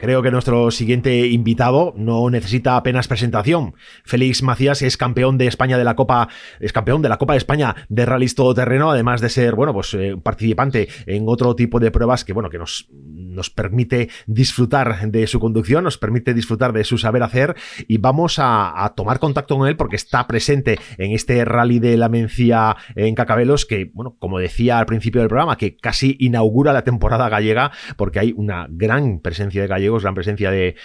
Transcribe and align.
Creo 0.00 0.22
que 0.22 0.30
nuestro 0.30 0.70
siguiente 0.70 1.26
invitado 1.26 1.92
no 1.94 2.30
necesita 2.30 2.76
apenas 2.76 3.06
presentación. 3.06 3.74
Félix 4.02 4.42
Macías 4.42 4.80
es 4.80 4.96
campeón 4.96 5.36
de 5.36 5.46
España 5.46 5.76
de 5.76 5.84
la 5.84 5.94
Copa, 5.94 6.30
es 6.58 6.72
campeón 6.72 7.02
de 7.02 7.10
la 7.10 7.18
Copa 7.18 7.34
de 7.34 7.36
España 7.36 7.76
de 7.90 8.06
rallies 8.06 8.34
todoterreno, 8.34 8.90
además 8.90 9.20
de 9.20 9.28
ser, 9.28 9.54
bueno, 9.54 9.74
pues 9.74 9.92
eh, 9.92 10.16
participante 10.22 10.88
en 11.04 11.24
otro 11.26 11.54
tipo 11.54 11.78
de 11.80 11.90
pruebas 11.90 12.24
que, 12.24 12.32
bueno, 12.32 12.48
que 12.48 12.56
nos, 12.56 12.88
nos 12.90 13.50
permite 13.50 14.08
disfrutar 14.26 15.10
de 15.10 15.26
su 15.26 15.38
conducción, 15.38 15.84
nos 15.84 15.98
permite 15.98 16.32
disfrutar 16.32 16.72
de 16.72 16.84
su 16.84 16.96
saber 16.96 17.22
hacer 17.22 17.54
y 17.86 17.98
vamos 17.98 18.36
a, 18.38 18.94
tomar 18.96 19.18
contacto 19.18 19.58
con 19.58 19.68
él 19.68 19.76
porque 19.76 19.96
está 19.96 20.26
presente 20.26 20.78
en 20.96 21.12
este 21.12 21.44
rally 21.44 21.78
de 21.78 21.98
la 21.98 22.08
Mencía 22.08 22.74
en 22.96 23.14
Cacabelos 23.14 23.66
que, 23.66 23.90
bueno, 23.92 24.16
como 24.18 24.38
decía 24.38 24.78
al 24.78 24.86
principio 24.86 25.20
del 25.20 25.28
programa, 25.28 25.58
que 25.58 25.76
casi 25.76 26.16
inaugura 26.18 26.72
la 26.72 26.84
temporada 26.84 27.28
gallega 27.28 27.70
porque 27.98 28.18
hay 28.18 28.32
una 28.34 28.66
gran 28.70 29.20
presencia 29.20 29.60
de 29.60 29.68
gallegos 29.68 29.89
gran 29.98 30.14
presencia 30.14 30.50
de, 30.50 30.76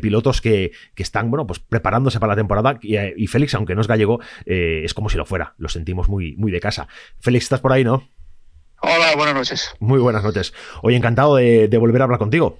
pilotos 0.00 0.40
que, 0.40 0.72
están, 0.96 1.30
bueno, 1.30 1.46
pues 1.46 1.58
preparándose 1.58 2.20
para 2.20 2.32
la 2.32 2.36
temporada. 2.36 2.78
Y, 2.82 2.96
eh, 2.96 3.14
Félix, 3.28 3.54
aunque 3.54 3.74
no 3.74 3.80
es 3.80 3.88
gallego, 3.88 4.20
eh, 4.46 4.82
es 4.84 4.94
como 4.94 5.08
si 5.08 5.16
lo 5.16 5.26
fuera. 5.26 5.54
Lo 5.58 5.68
sentimos 5.68 6.08
muy, 6.08 6.36
muy 6.36 6.50
de 6.50 6.60
casa. 6.60 6.88
Félix, 7.20 7.44
¿estás 7.44 7.60
por 7.60 7.72
ahí, 7.72 7.84
no? 7.84 8.06
Hola, 8.80 9.14
buenas 9.16 9.34
noches. 9.34 9.70
Muy 9.80 9.98
buenas 9.98 10.22
noches. 10.22 10.52
Hoy 10.82 10.94
encantado 10.94 11.36
de, 11.36 11.68
volver 11.78 12.02
a 12.02 12.04
hablar 12.04 12.18
contigo. 12.18 12.58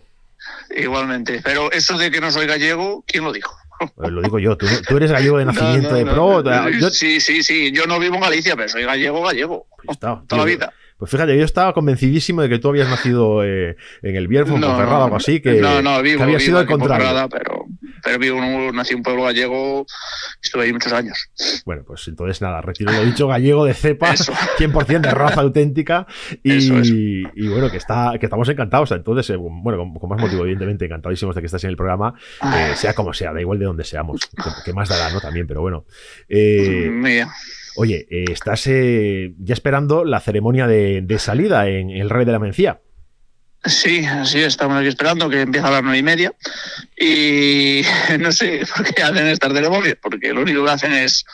Igualmente. 0.75 1.41
Pero 1.45 1.71
eso 1.73 1.99
de 1.99 2.11
que 2.11 2.21
no 2.21 2.31
soy 2.31 2.47
gallego, 2.47 3.05
¿quién 3.07 3.25
lo 3.25 3.33
dijo? 3.33 3.55
Eh, 3.81 4.11
lo 4.11 4.23
digo 4.23 4.39
yo, 4.39 4.57
tú, 4.57 4.67
eres 4.97 5.11
gallego 5.13 5.39
de 5.39 5.45
nacimiento 5.47 5.95
de 5.95 6.07
pro. 6.07 6.43
Sí, 6.91 7.21
sí, 7.21 7.43
sí, 7.43 7.73
yo 7.73 7.87
no 7.87 7.99
vivo 7.99 8.15
en 8.15 8.23
Galicia, 8.23 8.57
pero 8.57 8.69
soy 8.69 8.85
gallego, 8.85 9.23
gallego. 9.23 9.67
Pues 9.85 9.99
toda 9.99 10.25
la 10.31 10.45
vida. 10.45 10.73
Pues 11.05 11.11
fíjate, 11.11 11.37
yo 11.37 11.45
estaba 11.45 11.75
convencidísimo 11.75 12.41
de 12.41 12.49
que 12.49 12.59
tú 12.59 12.71
habías 12.71 12.89
nacido 12.89 13.45
eh, 13.45 13.77
en 14.01 14.17
el 14.17 14.27
Bierzo, 14.27 14.57
no, 14.57 14.69
o 14.69 14.81
algo 15.05 15.17
así, 15.17 15.39
que, 15.43 15.61
no, 15.61 15.83
no, 15.83 16.01
vivo, 16.01 16.23
había 16.23 16.41
sido 16.41 16.59
el 16.61 16.67
contrario. 16.67 17.29
pero, 17.31 17.67
pero 18.03 18.19
vivo, 18.19 18.41
nací 18.73 18.93
en 18.95 19.01
un 19.01 19.03
pueblo 19.03 19.25
gallego, 19.25 19.85
estuve 20.43 20.65
ahí 20.65 20.73
muchos 20.73 20.95
años. 20.95 21.29
Bueno, 21.67 21.83
pues 21.87 22.09
entonces 22.09 22.41
nada, 22.41 22.63
retiro 22.63 22.91
lo 22.91 23.05
dicho, 23.05 23.29
gallego 23.29 23.67
de 23.67 23.75
cepa, 23.75 24.15
100% 24.15 25.01
de 25.03 25.11
raza 25.11 25.43
auténtica, 25.43 26.07
y, 26.43 27.23
y, 27.35 27.49
bueno, 27.49 27.71
que, 27.71 27.77
está, 27.77 28.15
que 28.19 28.25
estamos 28.25 28.49
encantados. 28.49 28.91
Entonces, 28.93 29.29
eh, 29.29 29.37
bueno, 29.37 29.93
con, 30.01 30.09
más 30.09 30.19
motivo, 30.19 30.45
evidentemente, 30.45 30.87
encantadísimos 30.87 31.35
de 31.35 31.43
que 31.43 31.47
estés 31.49 31.65
en 31.65 31.71
el 31.71 31.77
programa, 31.77 32.15
eh, 32.43 32.73
sea 32.77 32.95
como 32.95 33.13
sea, 33.13 33.35
da 33.35 33.43
igual 33.43 33.59
de 33.59 33.67
donde 33.67 33.85
seamos, 33.85 34.23
que, 34.65 34.73
más 34.73 34.89
dará, 34.89 35.13
¿no? 35.13 35.21
También, 35.21 35.47
pero 35.47 35.61
bueno. 35.61 35.85
Eh, 36.31 36.89
Mira. 36.91 37.31
Oye, 37.77 38.07
eh, 38.11 38.25
estás 38.31 38.67
eh, 38.67 39.35
ya 39.39 39.55
esperando 39.55 40.05
la 40.05 40.21
ceremonia 40.21 40.67
de, 40.67 41.17
salida 41.19 41.69
en 41.69 41.91
el 41.91 42.11
Rey 42.11 42.25
de 42.25 42.33
la 42.33 42.39
Mencía. 42.39 42.81
Sí, 43.65 44.05
sí, 44.25 44.41
estamos 44.41 44.77
aquí 44.77 44.89
esperando 44.89 45.31
que 45.31 45.41
empiece 45.41 45.67
a 45.67 45.71
las 45.71 45.83
nueve 45.83 45.99
y 45.99 46.03
media. 46.03 46.33
Y 46.99 47.83
no 48.19 48.31
sé 48.31 48.63
por 48.77 48.93
qué 48.95 49.03
hacen 49.03 49.27
estas 49.27 49.53
ceremonias, 49.53 49.97
porque 50.01 50.33
lo 50.33 50.43
único 50.43 50.65
que 50.65 50.71
hacen 50.71 50.93
es 50.93 51.25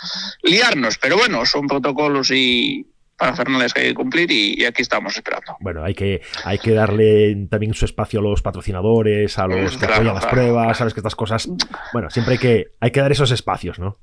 liarnos. 0.42 0.98
Pero 0.98 1.16
bueno, 1.16 1.44
son 1.44 1.66
protocolos 1.66 2.30
y 2.30 2.86
para 3.20 3.34
que 3.34 3.80
hay 3.80 3.88
que 3.88 3.94
cumplir 3.94 4.30
y, 4.32 4.64
aquí 4.64 4.80
estamos 4.80 5.14
esperando. 5.14 5.56
Bueno, 5.60 5.84
hay 5.84 5.94
que, 5.94 6.22
hay 6.44 6.58
que 6.58 6.72
darle 6.72 7.48
también 7.50 7.75
su 7.75 7.84
espacio 7.84 8.20
a 8.20 8.22
los 8.22 8.41
patrocinadores, 8.41 9.38
a 9.38 9.47
los 9.47 9.77
que 9.77 9.84
apoyan 9.84 10.14
las 10.14 10.27
pruebas, 10.27 10.78
sabes 10.78 10.94
que 10.94 11.00
estas 11.00 11.14
cosas. 11.14 11.47
Bueno, 11.92 12.08
siempre 12.08 12.34
hay 12.34 12.38
que, 12.38 12.66
hay 12.80 12.91
que 12.91 13.00
dar 13.00 13.12
esos 13.12 13.30
espacios, 13.30 13.78
¿no? 13.78 13.98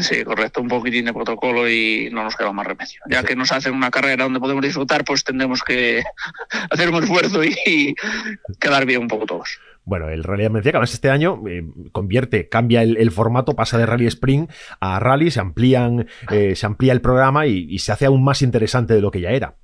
Sí, 0.00 0.24
correcto, 0.24 0.60
un 0.60 0.68
poquitín 0.68 1.04
de 1.04 1.12
protocolo 1.12 1.68
y 1.68 2.08
no 2.12 2.24
nos 2.24 2.36
queda 2.36 2.52
más 2.52 2.66
remedio. 2.66 3.00
Ya 3.08 3.22
que 3.22 3.36
nos 3.36 3.52
hacen 3.52 3.74
una 3.74 3.90
carrera 3.90 4.24
donde 4.24 4.40
podemos 4.40 4.64
disfrutar, 4.64 5.04
pues 5.04 5.24
tendremos 5.24 5.62
que 5.62 6.02
hacer 6.70 6.90
un 6.90 7.02
esfuerzo 7.02 7.44
y 7.44 7.94
quedar 8.58 8.86
bien 8.86 9.02
un 9.02 9.08
poco 9.08 9.26
todos. 9.26 9.60
Bueno, 9.84 10.08
el 10.08 10.24
Rally 10.24 10.44
de 10.44 10.50
Mencía, 10.50 10.72
que 10.72 10.76
además 10.76 10.92
este 10.92 11.10
año 11.10 11.42
eh, 11.48 11.64
convierte, 11.92 12.48
cambia 12.48 12.82
el, 12.82 13.10
formato, 13.10 13.56
pasa 13.56 13.78
de 13.78 13.86
Rally 13.86 14.06
Spring 14.06 14.46
a 14.78 15.00
Rally, 15.00 15.30
se 15.30 15.40
amplían, 15.40 16.06
eh, 16.30 16.54
se 16.54 16.66
amplía 16.66 16.92
el 16.92 17.00
programa 17.00 17.46
y 17.46 17.78
se 17.78 17.92
hace 17.92 18.06
aún 18.06 18.22
más 18.22 18.42
interesante 18.42 18.94
de 18.94 19.00
lo 19.00 19.10
que 19.10 19.20
ya 19.20 19.30
era. 19.30 19.56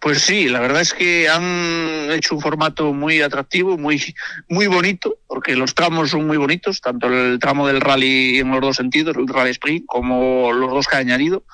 Pues 0.00 0.22
sí, 0.22 0.48
la 0.48 0.60
verdad 0.60 0.82
es 0.82 0.94
que 0.94 1.28
han 1.28 2.10
hecho 2.12 2.34
un 2.34 2.40
formato 2.40 2.92
muy 2.92 3.20
atractivo, 3.22 3.76
muy, 3.76 4.14
muy 4.48 4.66
bonito, 4.66 5.18
porque 5.26 5.56
los 5.56 5.74
tramos 5.74 6.10
son 6.10 6.26
muy 6.26 6.36
bonitos, 6.36 6.80
tanto 6.80 7.08
el 7.08 7.38
tramo 7.38 7.66
del 7.66 7.80
rally 7.80 8.38
en 8.38 8.50
los 8.50 8.60
dos 8.60 8.76
sentidos, 8.76 9.16
el 9.16 9.26
rally 9.28 9.50
sprint, 9.50 9.86
como 9.86 10.52
los 10.52 10.70
dos 10.70 10.86
que 10.86 10.96
ha 10.96 11.00
añadido, 11.00 11.44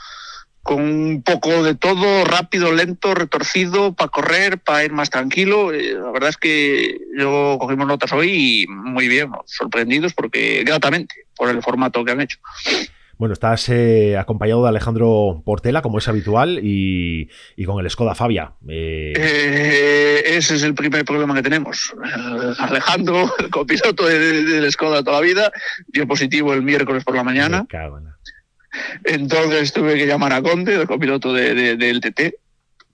con 0.62 0.82
un 0.82 1.22
poco 1.22 1.62
de 1.62 1.74
todo, 1.74 2.24
rápido, 2.24 2.72
lento, 2.72 3.14
retorcido, 3.14 3.94
para 3.94 4.10
correr, 4.10 4.58
para 4.58 4.84
ir 4.84 4.92
más 4.92 5.10
tranquilo. 5.10 5.72
Eh, 5.72 5.94
la 5.94 6.10
verdad 6.10 6.28
es 6.28 6.36
que 6.36 7.00
yo 7.16 7.56
cogimos 7.58 7.86
notas 7.86 8.12
hoy 8.12 8.62
y 8.62 8.66
muy 8.66 9.08
bien, 9.08 9.30
sorprendidos 9.46 10.12
porque 10.12 10.62
gratamente 10.64 11.14
por 11.34 11.48
el 11.48 11.62
formato 11.62 12.04
que 12.04 12.12
han 12.12 12.20
hecho. 12.20 12.38
Bueno, 13.20 13.34
estás 13.34 13.68
eh, 13.68 14.16
acompañado 14.16 14.62
de 14.62 14.70
Alejandro 14.70 15.42
Portela, 15.44 15.82
como 15.82 15.98
es 15.98 16.08
habitual, 16.08 16.58
y, 16.62 17.28
con 17.66 17.84
el 17.84 17.90
Skoda 17.90 18.14
Fabia. 18.14 18.54
Eh, 18.66 19.12
eh, 19.14 20.22
ese 20.24 20.54
es 20.54 20.62
el 20.62 20.72
primer 20.72 21.04
problema 21.04 21.34
que 21.34 21.42
tenemos. 21.42 21.92
Alejandro, 22.58 23.30
el 23.38 23.50
copiloto 23.50 24.06
del 24.06 24.72
Skoda 24.72 25.04
toda 25.04 25.20
la 25.20 25.26
vida, 25.26 25.52
dio 25.88 26.08
positivo 26.08 26.54
el 26.54 26.62
miércoles 26.62 27.04
por 27.04 27.14
la 27.14 27.22
mañana. 27.22 27.66
Entonces 29.04 29.74
tuve 29.74 29.98
que 29.98 30.06
llamar 30.06 30.32
a 30.32 30.40
Conde, 30.40 30.76
el 30.76 30.86
copiloto 30.86 31.34
del 31.34 32.00
TT, 32.00 32.36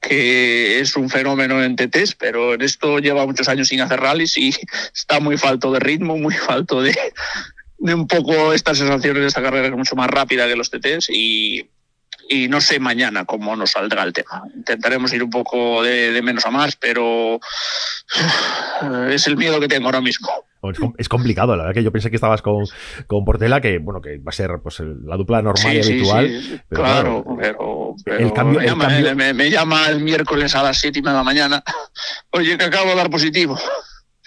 que 0.00 0.80
es 0.80 0.96
un 0.96 1.08
fenómeno 1.08 1.62
en 1.62 1.76
TTs, 1.76 2.16
pero 2.16 2.54
en 2.54 2.62
esto 2.62 2.98
lleva 2.98 3.26
muchos 3.26 3.48
años 3.48 3.68
sin 3.68 3.80
hacer 3.80 4.00
rallies 4.00 4.36
y 4.38 4.52
está 4.92 5.20
muy 5.20 5.38
falto 5.38 5.70
de 5.70 5.78
ritmo, 5.78 6.16
muy 6.16 6.34
falto 6.34 6.82
de, 6.82 6.98
de 7.86 7.94
un 7.94 8.06
poco 8.06 8.52
estas 8.52 8.78
sensaciones 8.78 9.22
de 9.22 9.28
esta 9.28 9.42
carrera 9.42 9.68
es 9.68 9.76
mucho 9.76 9.96
más 9.96 10.08
rápida 10.08 10.46
que 10.46 10.56
los 10.56 10.70
TTs 10.70 11.08
y, 11.10 11.70
y 12.28 12.48
no 12.48 12.60
sé 12.60 12.80
mañana 12.80 13.24
cómo 13.24 13.56
nos 13.56 13.72
saldrá 13.72 14.02
el 14.02 14.12
tema. 14.12 14.42
Intentaremos 14.54 15.12
ir 15.12 15.22
un 15.22 15.30
poco 15.30 15.82
de, 15.82 16.20
menos 16.22 16.44
a 16.46 16.50
más, 16.50 16.76
pero 16.76 17.40
es 19.08 19.26
el 19.26 19.36
miedo 19.36 19.60
que 19.60 19.68
tengo 19.68 19.86
ahora 19.86 20.00
mismo. 20.00 20.28
Es 20.98 21.08
complicado, 21.08 21.54
la 21.54 21.64
verdad 21.64 21.74
que 21.74 21.84
yo 21.84 21.92
pensé 21.92 22.10
que 22.10 22.16
estabas 22.16 22.42
con, 22.42 22.64
con 23.06 23.24
Portela, 23.24 23.60
que 23.60 23.78
bueno, 23.78 24.00
que 24.00 24.18
va 24.18 24.30
a 24.30 24.32
ser 24.32 24.50
pues 24.62 24.80
la 24.80 25.16
dupla 25.16 25.40
normal 25.40 25.76
y 25.76 25.80
habitual. 25.80 26.64
claro, 26.68 27.24
pero, 27.38 27.94
el 28.06 28.32
cambio, 28.32 28.76
me, 29.14 29.32
me, 29.32 29.50
llama, 29.50 29.88
el 29.88 30.00
miércoles 30.00 30.54
a 30.56 30.64
las 30.64 30.78
7 30.78 30.98
y 30.98 31.02
media 31.02 31.12
de 31.12 31.18
la 31.18 31.24
mañana. 31.24 31.62
Oye, 32.30 32.58
que 32.58 32.64
acabo 32.64 32.90
de 32.90 32.96
dar 32.96 33.10
positivo. 33.10 33.56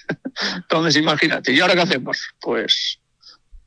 Entonces, 0.56 0.96
imagínate, 0.96 1.52
¿y 1.52 1.59
ahora 1.59 1.74
qué 1.74 1.81
hacemos? 1.81 2.30
Pues 2.40 3.00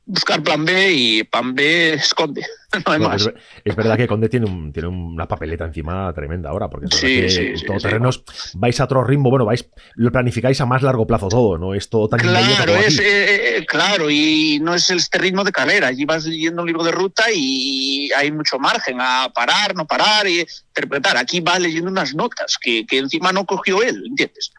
buscar 0.05 0.41
plan 0.43 0.65
B 0.65 0.91
y 0.91 1.23
plan 1.23 1.55
B 1.55 1.93
esconde. 1.93 2.45
No 2.85 2.91
hay 2.91 2.99
más. 2.99 3.29
Es, 3.63 3.75
verdad 3.75 3.97
que 3.97 4.07
Conde 4.07 4.29
tiene, 4.29 4.45
un, 4.45 4.73
tiene 4.73 4.89
una 4.89 5.27
papeleta 5.27 5.65
encima 5.65 6.11
tremenda 6.13 6.49
ahora, 6.49 6.69
porque 6.69 6.87
sí, 6.89 7.53
todo 7.65 7.77
terrenos 7.77 8.23
vais 8.55 8.79
a 8.79 8.85
otro 8.85 9.03
ritmo, 9.03 9.29
bueno, 9.29 9.45
vais, 9.45 9.69
lo 9.95 10.11
planificáis 10.11 10.59
a 10.61 10.65
más 10.65 10.81
largo 10.81 11.05
plazo 11.05 11.27
todo, 11.27 11.57
¿no? 11.57 11.73
Es 11.73 11.89
todo 11.89 12.07
tan 12.09 12.19
Claro, 12.19 12.75
es, 12.75 12.99
eh, 12.99 13.57
eh, 13.57 13.65
claro, 13.65 14.09
y 14.09 14.59
no 14.61 14.73
es 14.73 14.89
este 14.89 15.17
ritmo 15.17 15.43
de 15.43 15.51
carrera. 15.51 15.87
Allí 15.87 16.05
vas 16.05 16.25
leyendo 16.25 16.61
un 16.61 16.67
libro 16.67 16.83
de 16.83 16.91
ruta 16.91 17.25
y 17.33 18.11
hay 18.11 18.31
mucho 18.31 18.59
margen 18.59 18.97
a 18.99 19.31
parar, 19.33 19.75
no 19.75 19.85
parar 19.85 20.27
y 20.27 20.39
interpretar. 20.39 21.17
Aquí 21.17 21.39
vas 21.41 21.59
leyendo 21.59 21.89
unas 21.89 22.13
notas 22.15 22.57
que, 22.59 22.85
que 22.85 22.97
encima 22.97 23.31
no 23.31 23.45
cogió 23.45 23.81
él, 23.81 24.03
¿entiendes? 24.07 24.51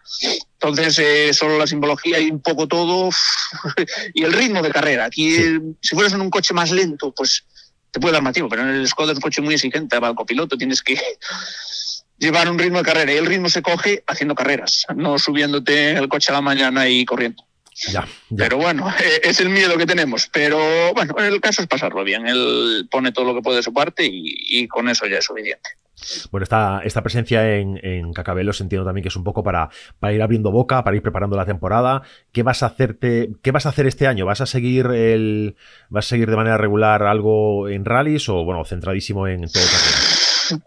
Entonces, 0.64 0.98
eh, 0.98 1.34
solo 1.34 1.58
la 1.58 1.66
simbología 1.66 2.18
y 2.20 2.30
un 2.30 2.40
poco 2.40 2.66
todo 2.66 3.10
y 4.14 4.24
el 4.24 4.32
ritmo 4.32 4.62
de 4.62 4.70
carrera. 4.70 5.04
Aquí, 5.06 5.36
si 5.80 5.94
fueras 5.94 6.14
en 6.14 6.22
un 6.22 6.30
coche 6.30 6.54
más 6.54 6.70
lento, 6.70 7.12
pues 7.12 7.44
te 7.94 8.00
puede 8.00 8.20
dar 8.20 8.32
tiempo, 8.32 8.48
pero 8.48 8.62
en 8.62 8.74
el 8.74 8.88
Skoda 8.88 9.12
es 9.12 9.18
un 9.18 9.22
coche 9.22 9.40
muy 9.40 9.54
exigente 9.54 10.00
para 10.00 10.10
el 10.10 10.16
copiloto, 10.16 10.58
tienes 10.58 10.82
que 10.82 11.00
llevar 12.18 12.50
un 12.50 12.58
ritmo 12.58 12.78
de 12.78 12.84
carrera 12.84 13.12
y 13.12 13.16
el 13.16 13.26
ritmo 13.26 13.48
se 13.48 13.62
coge 13.62 14.02
haciendo 14.08 14.34
carreras, 14.34 14.84
no 14.96 15.16
subiéndote 15.16 15.92
el 15.92 16.08
coche 16.08 16.32
a 16.32 16.34
la 16.34 16.40
mañana 16.40 16.88
y 16.88 17.04
corriendo. 17.04 17.44
Ya, 17.92 18.06
Pero 18.36 18.56
bueno, 18.56 18.92
es 19.22 19.38
el 19.38 19.48
miedo 19.48 19.76
que 19.76 19.86
tenemos. 19.86 20.28
Pero 20.32 20.92
bueno, 20.94 21.16
el 21.18 21.40
caso 21.40 21.60
es 21.60 21.66
pasarlo 21.66 22.04
bien. 22.04 22.26
Él 22.28 22.86
pone 22.88 23.10
todo 23.10 23.24
lo 23.24 23.34
que 23.34 23.42
puede 23.42 23.56
de 23.56 23.62
su 23.64 23.72
parte 23.72 24.08
y 24.08 24.68
con 24.68 24.88
eso 24.88 25.06
ya 25.06 25.18
es 25.18 25.24
suficiente. 25.24 25.70
Bueno, 26.30 26.42
esta, 26.42 26.80
esta 26.84 27.02
presencia 27.02 27.56
en, 27.56 27.78
en 27.82 28.12
Cacabelos 28.12 28.60
entiendo 28.60 28.84
también 28.84 29.02
que 29.02 29.08
es 29.08 29.16
un 29.16 29.24
poco 29.24 29.42
para, 29.42 29.70
para 30.00 30.12
ir 30.12 30.22
abriendo 30.22 30.50
boca, 30.50 30.82
para 30.84 30.96
ir 30.96 31.02
preparando 31.02 31.36
la 31.36 31.46
temporada. 31.46 32.02
¿Qué 32.32 32.42
vas 32.42 32.62
a 32.62 32.66
hacerte, 32.66 33.30
qué 33.42 33.50
vas 33.50 33.66
a 33.66 33.70
hacer 33.70 33.86
este 33.86 34.06
año? 34.06 34.26
¿Vas 34.26 34.40
a 34.40 34.46
seguir 34.46 34.86
el, 34.86 35.56
vas 35.88 36.06
a 36.06 36.08
seguir 36.10 36.30
de 36.30 36.36
manera 36.36 36.58
regular 36.58 37.02
algo 37.04 37.68
en 37.68 37.84
rallies 37.84 38.28
o 38.28 38.44
bueno, 38.44 38.64
centradísimo 38.64 39.28
en 39.28 39.42
todo 39.42 39.62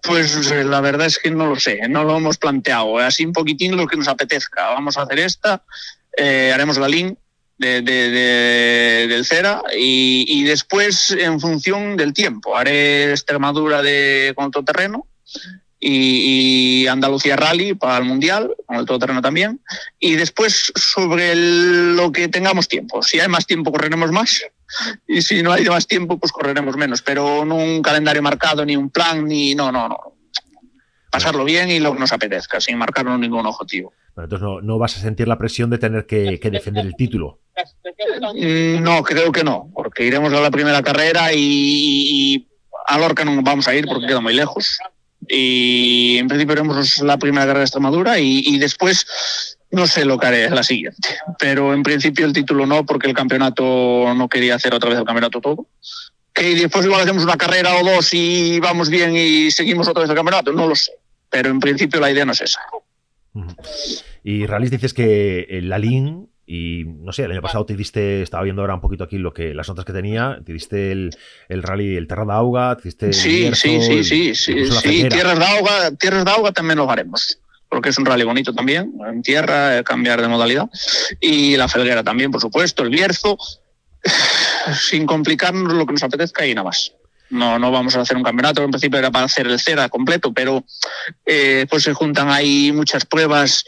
Pues 0.03 0.51
eh, 0.51 0.63
la 0.63 0.81
verdad 0.81 1.07
es 1.07 1.19
que 1.19 1.29
no 1.29 1.47
lo 1.47 1.59
sé, 1.59 1.88
no 1.89 2.03
lo 2.03 2.18
hemos 2.18 2.38
planteado. 2.38 2.97
Así 2.97 3.25
un 3.25 3.33
poquitín 3.33 3.75
lo 3.75 3.85
que 3.85 3.97
nos 3.97 4.07
apetezca. 4.07 4.69
Vamos 4.69 4.97
a 4.97 5.03
hacer 5.03 5.19
esta, 5.19 5.63
eh, 6.18 6.51
haremos 6.53 6.77
la 6.77 6.88
link 6.88 7.18
del 7.59 9.25
Cera 9.25 9.63
y, 9.75 10.44
después 10.44 11.09
en 11.12 11.39
función 11.39 11.97
del 11.97 12.13
tiempo. 12.13 12.56
Haré 12.56 13.12
Extremadura 13.12 13.81
de, 13.81 14.33
con 14.35 14.51
terreno 14.51 15.07
y, 15.79 16.81
y, 16.83 16.88
Andalucía 16.88 17.35
Rally 17.35 17.75
para 17.75 17.97
el 17.97 18.06
Mundial, 18.06 18.51
con 18.65 18.77
el 18.77 18.85
todoterreno 18.85 19.21
también. 19.21 19.62
Y 20.00 20.15
después 20.15 20.71
sobre 20.75 21.35
lo 21.35 22.12
que 22.12 22.27
tengamos 22.27 22.68
tiempo. 22.68 23.03
Si 23.03 23.19
hay 23.19 23.27
más 23.27 23.45
tiempo, 23.45 23.71
correremos 23.71 24.12
más. 24.12 24.44
Y 25.07 25.21
si 25.21 25.44
no 25.44 25.51
hay 25.51 25.65
más 25.65 25.88
tiempo, 25.88 26.18
pues 26.18 26.31
correremos 26.31 26.75
menos. 26.75 27.01
Pero 27.01 27.45
no 27.45 27.56
un 27.56 27.81
calendario 27.81 28.24
marcado, 28.24 28.65
ni 28.65 28.75
un 28.75 28.89
plan, 28.89 29.25
ni. 29.25 29.53
No, 29.53 29.71
no, 29.71 29.88
no. 29.88 29.97
Pasarlo 31.12 31.45
bien 31.45 31.69
y 31.69 31.79
lo 31.79 31.94
que 31.94 32.00
nos 32.00 32.12
apetezca, 32.12 32.59
sin 32.59 32.77
marcarnos 32.77 33.19
ningún 33.19 33.45
objetivo. 33.45 33.94
entonces 34.18 34.41
no, 34.41 34.62
no, 34.62 34.77
vas 34.77 34.97
a 34.97 35.00
sentir 35.00 35.27
la 35.27 35.38
presión 35.38 35.69
de 35.69 35.77
tener 35.77 36.06
que, 36.06 36.38
defender 36.51 36.85
el 36.85 36.95
título. 36.95 37.39
Mm, 38.35 38.83
no, 38.83 39.01
creo 39.03 39.31
que 39.31 39.44
no, 39.44 39.71
porque 39.74 40.03
iremos 40.03 40.33
a 40.33 40.41
la 40.41 40.51
primera 40.51 40.83
carrera 40.83 41.31
y, 41.33 41.39
y 41.39 42.47
a 42.88 42.97
Lorca 43.00 43.24
no 43.24 43.41
vamos 43.41 43.68
a 43.68 43.74
ir 43.74 43.85
porque 43.88 44.06
queda 44.06 44.19
muy 44.19 44.33
lejos 44.33 44.79
y 45.27 46.18
en 46.18 46.27
principio 46.27 46.53
haremos 46.53 47.00
la 47.00 47.18
primera 47.18 47.44
carrera 47.44 47.59
de 47.59 47.65
Extremadura 47.65 48.19
y, 48.19 48.44
y 48.45 48.57
después 48.57 49.06
no 49.71 49.85
sé 49.85 50.06
lo 50.06 50.18
que 50.18 50.27
haré 50.27 50.50
la 50.50 50.63
siguiente, 50.63 51.09
pero 51.38 51.74
en 51.74 51.83
principio 51.83 52.25
el 52.25 52.33
título 52.33 52.65
no, 52.65 52.85
porque 52.85 53.07
el 53.07 53.13
campeonato 53.13 54.13
no 54.15 54.29
quería 54.29 54.56
hacer 54.56 54.74
otra 54.74 54.89
vez 54.89 55.00
el 55.00 55.06
campeonato 55.06 55.41
todo. 55.41 55.68
Que 56.33 56.56
después 56.56 56.85
igual 56.85 57.01
hacemos 57.01 57.24
una 57.24 57.35
carrera 57.35 57.75
o 57.75 57.83
dos 57.83 58.13
y 58.13 58.59
vamos 58.59 58.89
bien 58.89 59.15
y 59.15 59.51
seguimos 59.51 59.88
otra 59.88 60.01
vez 60.01 60.09
el 60.09 60.15
campeonato, 60.15 60.53
no 60.53 60.68
lo 60.68 60.75
sé. 60.75 60.91
Pero 61.29 61.50
en 61.50 61.59
principio 61.59 62.00
la 62.00 62.12
idea 62.12 62.25
no 62.25 62.31
es 62.31 62.41
esa. 62.41 62.62
Y 64.24 64.45
Rallys 64.45 64.71
dices 64.71 64.94
que 64.94 65.59
la 65.63 65.79
LIN 65.79 66.29
y 66.50 66.86
no 66.86 67.12
sé, 67.12 67.24
el 67.26 67.32
año 67.32 67.42
pasado 67.42 67.66
te 67.66 67.76
diste, 67.76 68.22
estaba 68.22 68.44
viendo 68.44 68.62
ahora 68.62 68.76
un 68.76 68.80
poquito 68.80 69.04
aquí 69.04 69.18
lo 69.18 69.34
que 69.34 69.54
las 69.54 69.68
notas 69.68 69.84
que 69.84 69.92
tenía, 69.92 70.40
te 70.46 70.54
diste 70.54 70.94
el, 70.94 71.16
el 71.50 71.62
rally, 71.62 71.98
el 71.98 72.08
Terra 72.08 72.24
d'Auga, 72.24 72.78
te 72.78 72.84
diste 72.84 73.12
sí, 73.12 73.52
sí, 73.54 73.82
sí, 73.82 74.04
sí, 74.04 74.34
sí, 74.34 74.66
sí, 74.66 75.10
Tierras 75.10 75.38
d'Auga, 75.38 75.92
Tierras 75.92 76.24
d'Auga 76.24 76.54
también 76.54 76.78
lo 76.78 76.90
haremos, 76.90 77.38
porque 77.68 77.90
es 77.90 77.98
un 77.98 78.06
rally 78.06 78.24
bonito 78.24 78.54
también, 78.54 78.94
en 79.06 79.22
tierra, 79.22 79.78
eh, 79.78 79.84
cambiar 79.84 80.22
de 80.22 80.30
modalidad, 80.30 80.70
y 81.20 81.58
la 81.58 81.68
Felguera 81.68 82.02
también, 82.02 82.32
por 82.32 82.40
supuesto, 82.40 82.82
el 82.82 82.92
Bierzo, 82.92 83.38
sin 84.80 85.06
complicarnos 85.06 85.74
lo 85.74 85.86
que 85.86 85.92
nos 85.92 86.04
apetezca 86.04 86.48
y 86.48 86.56
nada 86.56 86.70
más. 86.70 86.94
No, 87.30 87.60
no 87.60 87.72
vamos 87.72 87.94
a 87.98 88.02
hacer 88.02 88.16
un 88.16 88.24
campeonato, 88.24 88.64
en 88.64 88.72
principio 88.72 89.00
era 89.00 89.12
para 89.12 89.26
hacer 89.26 89.48
el 89.48 89.60
CERA 89.60 89.90
completo, 89.90 90.34
pero 90.34 90.64
eh, 91.26 91.66
pues 91.70 91.84
se 91.84 91.94
juntan 91.94 92.30
ahí 92.30 92.72
muchas 92.72 93.06
pruebas 93.06 93.66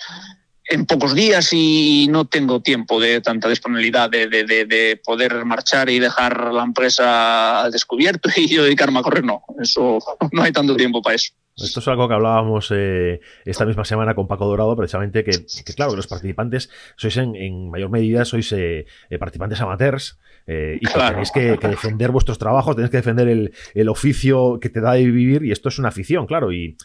en 0.69 0.86
pocos 0.86 1.16
días 1.16 1.50
y 1.51 2.07
no 2.10 2.25
tengo 2.25 2.62
tiempo 2.62 3.00
de 3.00 3.21
tanta 3.21 3.50
disponibilidad 3.50 4.10
de, 4.10 4.27
de, 4.27 5.01
poder 5.04 5.44
marchar 5.44 5.89
y 5.89 6.00
dejar 6.00 6.54
la 6.54 6.63
empresa 6.63 7.63
al 7.63 7.71
descubierto 7.71 8.30
y 8.36 8.48
yo 8.48 8.63
dedicarme 8.63 9.00
a 9.00 9.04
correr. 9.04 9.24
No, 9.24 9.44
eso 9.60 10.00
no 10.31 10.44
hay 10.44 10.51
tanto 10.51 10.75
tiempo 10.75 11.01
para 11.01 11.16
eso. 11.16 11.33
Esto 11.57 11.81
es 11.81 11.88
algo 11.89 12.07
que 12.07 12.13
hablábamos 12.13 12.71
eh, 12.74 13.19
esta 13.44 13.66
misma 13.66 13.83
semana 13.83 14.16
con 14.16 14.27
Paco 14.27 14.45
Dorado, 14.45 14.77
precisamente 14.77 15.25
que, 15.25 15.31
claro, 15.75 15.92
que 15.92 15.98
los 15.98 16.07
participantes 16.07 16.69
sois 16.95 17.18
en, 17.18 17.69
mayor 17.69 17.89
medida 17.89 18.24
sois 18.24 18.50
eh, 18.54 18.86
eh, 19.10 19.19
participantes 19.19 19.60
amateurs 19.60 20.19
y 20.50 20.80
que 20.80 20.94
tenéis 20.94 21.31
que, 21.31 21.68
defender 21.68 22.12
vuestros 22.12 22.40
trabajos, 22.40 22.75
tenéis 22.75 22.90
que 22.90 22.98
defender 22.98 23.28
el, 23.28 23.90
oficio 23.90 24.60
que 24.60 24.69
te 24.69 24.81
da 24.81 24.94
de 24.94 25.06
vivir 25.06 25.46
y 25.46 25.51
esto 25.51 25.69
es 25.69 25.78
una 25.78 25.90
afición, 25.90 26.25
claro, 26.25 26.51
y, 26.51 26.75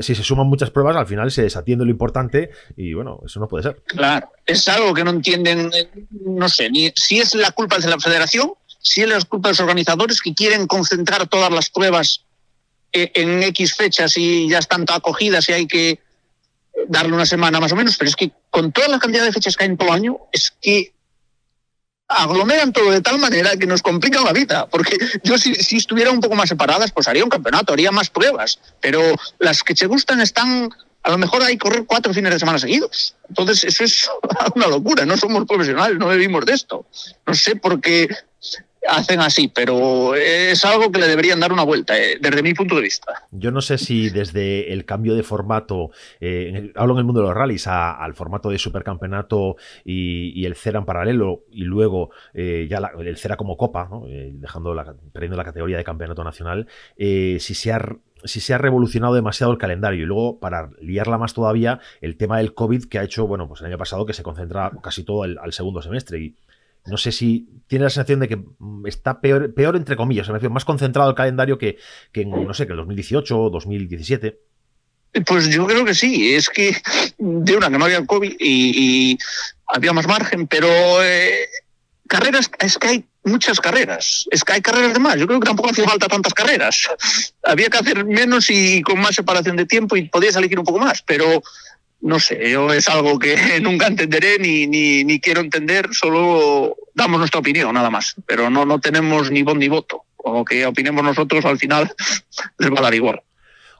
si 0.00 0.14
se 0.14 0.22
suman 0.22 0.46
muchas 0.46 0.70
pruebas 0.70 0.96
al 0.96 1.06
final 1.06 1.30
se 1.30 1.42
desatiende 1.42 1.84
lo 1.84 1.90
importante 1.90 2.50
y 2.76 2.94
bueno, 2.94 3.20
eso 3.24 3.38
no 3.38 3.48
puede 3.48 3.62
ser. 3.62 3.82
Claro, 3.86 4.32
es 4.44 4.66
algo 4.68 4.92
que 4.92 5.04
no 5.04 5.10
entienden, 5.10 5.70
no 6.10 6.48
sé, 6.48 6.70
ni 6.70 6.92
si 6.96 7.20
es 7.20 7.34
la 7.34 7.52
culpa 7.52 7.78
de 7.78 7.88
la 7.88 7.98
federación, 7.98 8.52
si 8.80 9.02
es 9.02 9.08
la 9.08 9.20
culpa 9.22 9.48
de 9.48 9.52
los 9.52 9.60
organizadores 9.60 10.20
que 10.20 10.34
quieren 10.34 10.66
concentrar 10.66 11.28
todas 11.28 11.52
las 11.52 11.70
pruebas 11.70 12.24
en 12.92 13.42
X 13.42 13.74
fechas 13.74 14.16
y 14.16 14.48
ya 14.48 14.58
están 14.58 14.84
acogidas 14.88 15.48
y 15.48 15.52
hay 15.52 15.66
que 15.66 16.00
darle 16.88 17.12
una 17.12 17.26
semana 17.26 17.60
más 17.60 17.72
o 17.72 17.76
menos, 17.76 17.96
pero 17.96 18.08
es 18.08 18.16
que 18.16 18.32
con 18.50 18.72
toda 18.72 18.88
la 18.88 18.98
cantidad 18.98 19.24
de 19.24 19.32
fechas 19.32 19.56
que 19.56 19.64
hay 19.64 19.70
en 19.70 19.76
todo 19.76 19.88
el 19.88 19.94
año, 19.94 20.18
es 20.32 20.52
que 20.60 20.92
aglomeran 22.08 22.72
todo 22.72 22.90
de 22.90 23.00
tal 23.00 23.18
manera 23.18 23.56
que 23.56 23.66
nos 23.66 23.82
complican 23.82 24.24
la 24.24 24.32
vida, 24.32 24.66
porque 24.66 24.96
yo 25.22 25.38
si, 25.38 25.54
si 25.54 25.76
estuviera 25.76 26.10
un 26.10 26.20
poco 26.20 26.34
más 26.34 26.48
separadas, 26.48 26.92
pues 26.92 27.08
haría 27.08 27.24
un 27.24 27.30
campeonato, 27.30 27.72
haría 27.72 27.90
más 27.90 28.10
pruebas, 28.10 28.60
pero 28.80 29.00
las 29.38 29.62
que 29.62 29.74
te 29.74 29.86
gustan 29.86 30.20
están, 30.20 30.70
a 31.02 31.10
lo 31.10 31.18
mejor 31.18 31.42
hay 31.42 31.56
correr 31.56 31.84
cuatro 31.86 32.12
fines 32.12 32.32
de 32.32 32.38
semana 32.38 32.58
seguidos. 32.58 33.16
Entonces 33.28 33.64
eso 33.64 33.84
es 33.84 34.10
una 34.54 34.66
locura, 34.66 35.06
no 35.06 35.16
somos 35.16 35.46
profesionales, 35.46 35.98
no 35.98 36.08
vivimos 36.08 36.44
de 36.44 36.52
esto. 36.52 36.86
No 37.26 37.34
sé 37.34 37.56
por 37.56 37.80
qué 37.80 38.08
hacen 38.88 39.20
así, 39.20 39.48
pero 39.48 40.14
es 40.14 40.64
algo 40.64 40.90
que 40.90 41.00
le 41.00 41.08
deberían 41.08 41.40
dar 41.40 41.52
una 41.52 41.64
vuelta, 41.64 41.98
eh, 41.98 42.18
desde 42.20 42.42
mi 42.42 42.54
punto 42.54 42.76
de 42.76 42.82
vista. 42.82 43.26
Yo 43.30 43.50
no 43.50 43.60
sé 43.60 43.78
si 43.78 44.10
desde 44.10 44.72
el 44.72 44.84
cambio 44.84 45.14
de 45.14 45.22
formato, 45.22 45.90
eh, 46.20 46.72
hablo 46.74 46.94
en 46.94 46.98
el 46.98 47.04
mundo 47.04 47.20
de 47.20 47.28
los 47.28 47.36
rallies, 47.36 47.66
al 47.66 48.14
formato 48.14 48.50
de 48.50 48.58
supercampeonato 48.58 49.56
y, 49.84 50.44
el 50.44 50.56
CERA 50.56 50.80
en 50.80 50.84
paralelo, 50.84 51.44
y 51.50 51.64
luego 51.64 52.10
eh, 52.34 52.66
ya 52.68 52.78
el 52.98 53.16
CERA 53.16 53.36
como 53.36 53.56
copa, 53.56 53.88
dejando 54.06 54.74
la, 54.74 54.94
perdiendo 55.12 55.36
la 55.36 55.44
categoría 55.44 55.78
de 55.78 55.84
campeonato 55.84 56.22
nacional, 56.22 56.66
si 56.96 57.38
se 57.38 57.72
ha 57.72 57.80
si 58.24 58.40
se 58.40 58.54
ha 58.54 58.58
revolucionado 58.58 59.14
demasiado 59.14 59.52
el 59.52 59.58
calendario. 59.58 60.02
Y 60.02 60.06
luego, 60.06 60.40
para 60.40 60.70
liarla 60.80 61.18
más 61.18 61.34
todavía, 61.34 61.80
el 62.00 62.16
tema 62.16 62.38
del 62.38 62.54
COVID 62.54 62.84
que 62.84 62.98
ha 62.98 63.02
hecho, 63.02 63.26
bueno, 63.26 63.46
pues 63.48 63.60
el 63.60 63.66
año 63.66 63.76
pasado 63.76 64.06
que 64.06 64.14
se 64.14 64.22
concentra 64.22 64.72
casi 64.82 65.04
todo 65.04 65.24
al 65.24 65.52
segundo 65.52 65.82
semestre. 65.82 66.20
Y 66.20 66.36
no 66.86 66.96
sé 66.96 67.12
si 67.12 67.48
tiene 67.66 67.84
la 67.84 67.90
sensación 67.90 68.20
de 68.20 68.28
que 68.28 68.36
mm, 68.36 68.86
está 68.86 69.20
peor, 69.20 69.54
peor 69.54 69.76
entre 69.76 69.96
comillas, 69.96 70.28
más 70.50 70.64
concentrado 70.64 71.10
el 71.10 71.16
calendario 71.16 71.58
que, 71.58 71.78
que 72.12 72.22
en, 72.22 72.30
no 72.30 72.54
sé, 72.54 72.66
que 72.66 72.72
el 72.72 72.78
2018 72.78 73.38
o 73.38 73.50
2017. 73.50 74.38
Pues 75.26 75.48
yo 75.48 75.66
creo 75.66 75.84
que 75.84 75.94
sí, 75.94 76.34
es 76.34 76.48
que 76.48 76.76
de 77.18 77.56
una 77.56 77.70
que 77.70 77.78
no 77.78 77.84
había 77.84 78.04
COVID 78.04 78.34
y, 78.38 79.16
había 79.66 79.92
más 79.92 80.06
margen, 80.06 80.46
pero 80.46 80.68
eh, 81.02 81.48
carreras, 82.08 82.50
es 82.58 82.76
que 82.78 82.88
hay 82.88 83.04
muchas 83.22 83.60
carreras, 83.60 84.26
es 84.30 84.42
que 84.44 84.54
hay 84.54 84.60
carreras 84.60 84.92
de 84.92 84.98
más, 84.98 85.16
yo 85.16 85.26
creo 85.26 85.40
que 85.40 85.46
tampoco 85.46 85.70
hacía 85.70 85.88
falta 85.88 86.08
tantas 86.08 86.34
carreras, 86.34 86.90
había 87.44 87.70
que 87.70 87.78
hacer 87.78 88.04
menos 88.04 88.50
y 88.50 88.82
con 88.82 89.00
más 89.00 89.14
separación 89.14 89.56
de 89.56 89.66
tiempo 89.66 89.96
y 89.96 90.08
podías 90.08 90.36
elegir 90.36 90.58
un 90.58 90.64
poco 90.64 90.80
más, 90.80 91.00
pero 91.02 91.42
no 92.04 92.20
sé, 92.20 92.50
yo 92.50 92.70
es 92.70 92.88
algo 92.88 93.18
que 93.18 93.36
nunca 93.62 93.86
entenderé 93.86 94.38
ni, 94.38 94.66
ni, 94.66 95.20
quiero 95.20 95.40
entender, 95.40 95.88
solo 95.92 96.76
damos 96.94 97.18
nuestra 97.18 97.40
opinión 97.40 97.72
nada 97.72 97.90
más, 97.90 98.14
pero 98.26 98.50
no, 98.50 98.66
no 98.66 98.78
tenemos 98.78 99.30
ni 99.30 99.42
voz 99.42 99.56
ni 99.56 99.68
voto. 99.68 100.04
O 100.26 100.44
que 100.44 100.64
opinemos 100.64 101.04
nosotros 101.04 101.44
al 101.44 101.58
final 101.58 101.90
les 102.58 102.70
va 102.70 102.78
a 102.78 102.82
dar 102.82 102.94
igual. 102.94 103.22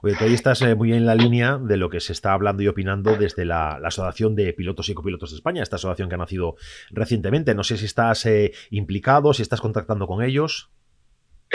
Oye, 0.02 0.14
tú 0.16 0.24
ahí 0.24 0.34
estás 0.34 0.60
eh, 0.60 0.74
muy 0.74 0.92
en 0.92 1.06
la 1.06 1.14
línea 1.14 1.56
de 1.58 1.78
lo 1.78 1.88
que 1.88 2.00
se 2.00 2.12
está 2.12 2.34
hablando 2.34 2.62
y 2.62 2.68
opinando 2.68 3.16
desde 3.16 3.46
la, 3.46 3.80
Asociación 3.82 4.34
de 4.34 4.52
Pilotos 4.52 4.88
y 4.90 4.94
Copilotos 4.94 5.30
de 5.30 5.36
España, 5.36 5.62
esta 5.62 5.76
asociación 5.76 6.08
que 6.08 6.14
ha 6.14 6.18
nacido 6.18 6.56
recientemente. 6.90 7.54
No 7.54 7.64
sé 7.64 7.78
si 7.78 7.86
estás 7.86 8.26
eh, 8.26 8.52
implicado, 8.70 9.32
si 9.32 9.40
estás 9.40 9.62
contactando 9.62 10.06
con 10.06 10.22
ellos. 10.22 10.70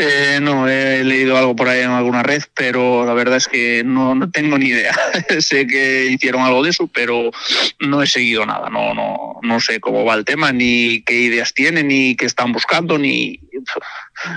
Eh, 0.02 0.40
no, 0.42 0.66
he 0.66 1.04
leído 1.04 1.36
algo 1.36 1.58
por 1.58 1.68
ahí 1.68 1.82
en 1.82 1.90
alguna 1.90 2.24
red, 2.24 2.42
pero 2.56 3.06
la 3.06 3.14
verdad 3.14 3.36
es 3.36 3.50
que 3.50 3.84
no, 3.84 4.16
no 4.16 4.32
tengo 4.32 4.58
ni 4.58 4.68
idea. 4.68 4.96
sé 5.40 5.68
que 5.68 6.06
hicieron 6.06 6.42
algo 6.42 6.64
de 6.64 6.70
eso, 6.70 6.88
pero 6.88 7.32
no 7.80 8.02
he 8.02 8.08
seguido 8.08 8.46
nada. 8.46 8.70
No, 8.70 8.94
no, 8.94 9.42
no 9.42 9.60
sé 9.60 9.82
cómo 9.82 10.06
va 10.06 10.16
el 10.16 10.24
tema, 10.24 10.54
ni 10.54 11.02
qué 11.02 11.16
ideas 11.16 11.54
tienen, 11.54 11.90
ni 11.90 12.16
qué 12.16 12.26
están 12.26 12.54
buscando, 12.54 12.98
ni 12.98 13.42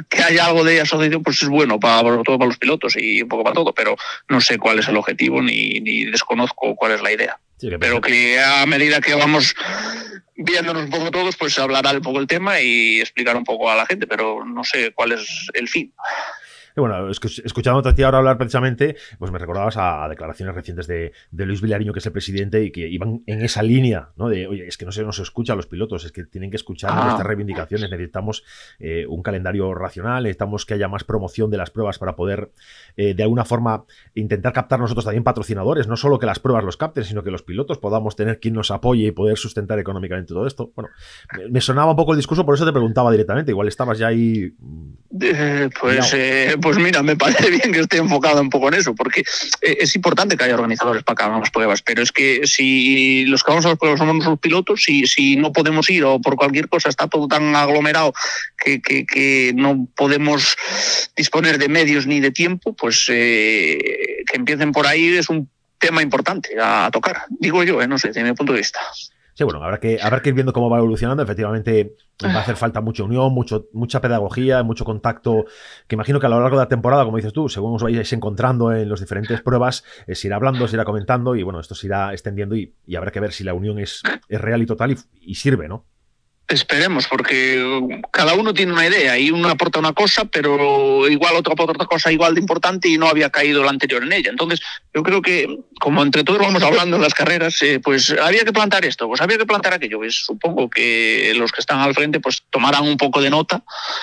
que 0.08 0.22
haya 0.22 0.46
algo 0.46 0.64
de 0.64 0.80
asociación, 0.80 1.22
pues 1.22 1.42
es 1.42 1.48
bueno 1.48 1.78
para, 1.78 2.02
todo 2.22 2.38
para 2.38 2.48
los 2.48 2.58
pilotos 2.58 2.96
y 2.96 3.22
un 3.22 3.28
poco 3.28 3.44
para 3.44 3.54
todo, 3.54 3.74
pero 3.74 3.96
no 4.28 4.40
sé 4.40 4.58
cuál 4.58 4.78
es 4.78 4.88
el 4.88 4.96
objetivo 4.96 5.42
ni, 5.42 5.80
ni 5.80 6.04
desconozco 6.04 6.74
cuál 6.76 6.92
es 6.92 7.02
la 7.02 7.12
idea. 7.12 7.38
pero 7.80 8.00
que 8.00 8.40
a 8.40 8.64
medida 8.66 9.00
que 9.00 9.14
vamos 9.14 9.54
viéndonos 10.34 10.84
un 10.84 10.90
poco 10.90 11.10
todos, 11.10 11.36
pues 11.36 11.58
hablará 11.58 11.92
un 11.92 12.02
poco 12.02 12.18
el 12.18 12.26
tema 12.26 12.60
y 12.60 13.00
explicar 13.00 13.36
un 13.36 13.44
poco 13.44 13.70
a 13.70 13.76
la 13.76 13.86
gente, 13.86 14.06
pero 14.06 14.44
no 14.44 14.64
sé 14.64 14.92
cuál 14.92 15.12
es 15.12 15.48
el 15.54 15.68
fin 15.68 15.92
bueno, 16.76 17.10
escuchando 17.10 17.88
a 17.88 17.94
ti 17.94 18.02
ahora 18.02 18.18
hablar 18.18 18.38
precisamente, 18.38 18.96
pues 19.18 19.30
me 19.30 19.38
recordabas 19.38 19.76
a, 19.76 20.08
declaraciones 20.08 20.54
recientes 20.54 20.86
de, 20.86 21.12
Luis 21.30 21.60
Vilariño, 21.60 21.92
que 21.92 21.98
es 21.98 22.06
el 22.06 22.12
presidente, 22.12 22.62
y 22.64 22.70
que 22.70 22.88
iban 22.88 23.22
en 23.26 23.42
esa 23.42 23.62
línea, 23.62 24.10
¿no? 24.16 24.28
De, 24.28 24.46
oye, 24.46 24.66
es 24.66 24.76
que 24.76 24.84
no 24.84 24.92
se 24.92 25.02
nos 25.02 25.18
escucha 25.18 25.52
a 25.52 25.56
los 25.56 25.66
pilotos, 25.66 26.04
es 26.04 26.12
que 26.12 26.24
tienen 26.24 26.50
que 26.50 26.56
escuchar 26.56 26.90
ah. 26.92 27.04
nuestras 27.04 27.26
reivindicaciones, 27.26 27.90
necesitamos 27.90 28.44
eh, 28.78 29.06
un 29.08 29.22
calendario 29.22 29.74
racional, 29.74 30.22
necesitamos 30.22 30.66
que 30.66 30.74
haya 30.74 30.88
más 30.88 31.04
promoción 31.04 31.50
de 31.50 31.56
las 31.56 31.70
pruebas 31.70 31.98
para 31.98 32.16
poder, 32.16 32.50
eh, 32.96 33.14
de 33.14 33.22
alguna 33.22 33.44
forma, 33.44 33.84
intentar 34.14 34.52
captar 34.52 34.80
nosotros 34.80 35.04
también 35.04 35.24
patrocinadores, 35.24 35.88
no 35.88 35.96
solo 35.96 36.18
que 36.18 36.26
las 36.26 36.38
pruebas 36.38 36.64
los 36.64 36.76
capten, 36.76 37.04
sino 37.04 37.22
que 37.22 37.30
los 37.30 37.42
pilotos 37.42 37.78
podamos 37.78 38.16
tener 38.16 38.40
quien 38.40 38.54
nos 38.54 38.70
apoye 38.70 39.06
y 39.06 39.10
poder 39.12 39.36
sustentar 39.36 39.78
económicamente 39.78 40.32
todo 40.32 40.46
esto. 40.46 40.72
Bueno, 40.74 40.90
me, 41.50 41.60
sonaba 41.60 41.90
un 41.90 41.96
poco 41.96 42.12
el 42.12 42.18
discurso, 42.18 42.44
por 42.44 42.54
eso 42.54 42.64
te 42.64 42.72
preguntaba 42.72 43.10
directamente, 43.10 43.50
igual 43.50 43.68
estabas 43.68 43.98
ya 43.98 44.08
ahí... 44.08 44.54
Mm, 44.58 44.92
eh, 45.20 45.70
pues 45.80 46.14
Pues 46.62 46.78
mira, 46.78 47.02
me 47.02 47.16
parece 47.16 47.50
bien 47.50 47.72
que 47.72 47.80
esté 47.80 47.98
enfocado 47.98 48.40
un 48.40 48.48
poco 48.48 48.68
en 48.68 48.74
eso, 48.74 48.94
porque 48.94 49.20
eh, 49.60 49.78
es 49.80 49.94
importante 49.96 50.36
que 50.36 50.44
haya 50.44 50.54
organizadores 50.54 51.02
para 51.02 51.16
que 51.16 51.22
hagan 51.24 51.40
las 51.40 51.50
pruebas, 51.50 51.82
pero 51.82 52.02
es 52.02 52.12
que 52.12 52.46
si 52.46 53.24
los 53.26 53.42
que 53.42 53.50
vamos 53.50 53.66
a 53.66 53.70
las 53.70 53.78
pruebas 53.78 53.98
somos 53.98 54.24
los 54.24 54.38
pilotos, 54.38 54.82
si, 54.82 55.06
si 55.06 55.36
no 55.36 55.52
podemos 55.52 55.90
ir 55.90 56.04
o 56.04 56.20
por 56.20 56.36
cualquier 56.36 56.68
cosa 56.68 56.88
está 56.88 57.08
todo 57.08 57.26
tan 57.26 57.54
aglomerado 57.56 58.14
que, 58.56 58.80
que, 58.80 59.52
no 59.56 59.88
podemos 59.96 60.56
disponer 61.16 61.58
de 61.58 61.68
medios 61.68 62.06
ni 62.06 62.20
de 62.20 62.30
tiempo, 62.30 62.74
pues 62.74 63.06
eh, 63.08 63.78
que 64.30 64.36
empiecen 64.36 64.72
por 64.72 64.86
ahí 64.86 65.16
es 65.16 65.28
un 65.28 65.50
tema 65.78 66.00
importante 66.00 66.50
a, 66.60 66.90
tocar, 66.92 67.24
digo 67.28 67.64
yo, 67.64 67.82
eh, 67.82 67.88
no 67.88 67.98
sé, 67.98 68.08
desde 68.08 68.22
mi 68.22 68.32
punto 68.34 68.52
de 68.52 68.60
vista. 68.60 68.78
Sí, 69.34 69.44
bueno, 69.44 69.62
habrá 69.62 69.80
que, 69.80 69.98
habrá 70.02 70.20
que 70.20 70.28
ir 70.28 70.34
viendo 70.34 70.52
cómo 70.52 70.68
va 70.68 70.78
evolucionando. 70.78 71.22
Efectivamente, 71.22 71.96
va 72.24 72.34
a 72.34 72.40
hacer 72.40 72.56
falta 72.56 72.80
mucha 72.80 73.02
unión, 73.04 73.32
mucho, 73.32 73.68
mucha 73.72 74.00
pedagogía, 74.00 74.62
mucho 74.62 74.84
contacto, 74.84 75.46
que 75.86 75.94
imagino 75.94 76.20
que 76.20 76.26
a 76.26 76.28
lo 76.28 76.40
largo 76.40 76.56
de 76.58 76.64
la 76.64 76.68
temporada, 76.68 77.04
como 77.04 77.16
dices 77.16 77.32
tú, 77.32 77.48
según 77.48 77.74
os 77.74 77.82
vayáis 77.82 78.12
encontrando 78.12 78.72
en 78.72 78.88
las 78.88 79.00
diferentes 79.00 79.40
pruebas, 79.40 79.84
se 80.06 80.26
irá 80.26 80.36
hablando, 80.36 80.68
se 80.68 80.76
irá 80.76 80.84
comentando 80.84 81.34
y 81.34 81.42
bueno, 81.42 81.60
esto 81.60 81.74
se 81.74 81.86
irá 81.86 82.12
extendiendo 82.12 82.56
y, 82.56 82.74
habrá 82.96 83.10
que 83.10 83.20
ver 83.20 83.32
si 83.32 83.42
la 83.42 83.54
unión 83.54 83.78
es, 83.78 84.02
es 84.28 84.40
real 84.40 84.62
y 84.62 84.66
total 84.66 84.96
y 85.20 85.34
sirve, 85.34 85.68
¿no? 85.68 85.86
Esperemos, 86.52 87.06
porque 87.08 88.02
cada 88.10 88.34
uno 88.34 88.52
tiene 88.52 88.72
una 88.72 88.86
idea 88.86 89.18
y 89.18 89.30
uno 89.30 89.48
aporta 89.48 89.78
una 89.78 89.94
cosa, 89.94 90.26
pero 90.26 91.08
igual 91.08 91.34
otro 91.36 91.54
aporta 91.54 91.72
otra 91.72 91.86
cosa 91.86 92.12
igual 92.12 92.34
de 92.34 92.42
importante 92.42 92.88
y 92.88 92.98
no 92.98 93.08
había 93.08 93.30
caído 93.30 93.64
la 93.64 93.70
anterior 93.70 94.02
en 94.02 94.12
ella. 94.12 94.30
Entonces, 94.30 94.60
yo 94.92 95.02
creo 95.02 95.22
que, 95.22 95.48
como 95.80 96.02
entre 96.02 96.24
todos 96.24 96.40
vamos 96.40 96.62
hablando 96.62 96.96
en 96.96 97.02
las 97.02 97.14
carreras, 97.14 97.62
eh, 97.62 97.80
pues 97.82 98.10
había 98.10 98.44
que 98.44 98.52
plantar 98.52 98.84
esto, 98.84 99.08
pues 99.08 99.22
había 99.22 99.38
que 99.38 99.46
plantar 99.46 99.72
aquello. 99.72 99.96
Pues 99.96 100.26
supongo 100.26 100.68
que 100.68 101.32
los 101.36 101.52
que 101.52 101.60
están 101.62 101.78
al 101.78 101.94
frente 101.94 102.20
pues 102.20 102.42
tomarán 102.50 102.82
un 102.82 102.98
poco 102.98 103.22
de 103.22 103.30
nota 103.30 103.62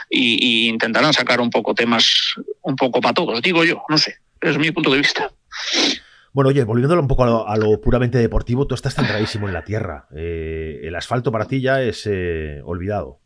y, 0.10 0.66
y 0.66 0.70
intentarán 0.70 1.14
sacar 1.14 1.42
un 1.42 1.52
poco 1.52 1.76
temas 1.76 2.34
un 2.64 2.76
poco 2.76 3.00
para 3.00 3.14
todos, 3.14 3.42
digo 3.44 3.64
yo, 3.64 3.84
no 3.90 3.98
sé, 4.00 4.18
es 4.42 4.58
mi 4.58 4.72
punto 4.72 4.90
de 4.90 4.98
vista. 4.98 5.32
Bueno, 6.32 6.50
oye, 6.50 6.64
volviéndolo 6.64 7.02
un 7.02 7.08
poco 7.08 7.48
a 7.48 7.58
lo, 7.58 7.82
puramente 7.82 8.18
deportivo, 8.18 8.68
tú 8.68 8.76
estás 8.76 8.94
centradísimo 8.94 9.48
en 9.48 9.54
la 9.54 9.64
tierra. 9.64 10.08
Eh, 10.16 10.82
el 10.84 10.96
asfalto 10.96 11.32
para 11.32 11.46
ti 11.46 11.62
ya 11.62 11.82
es 11.82 12.04
eh, 12.06 12.62
olvidado. 12.64 13.20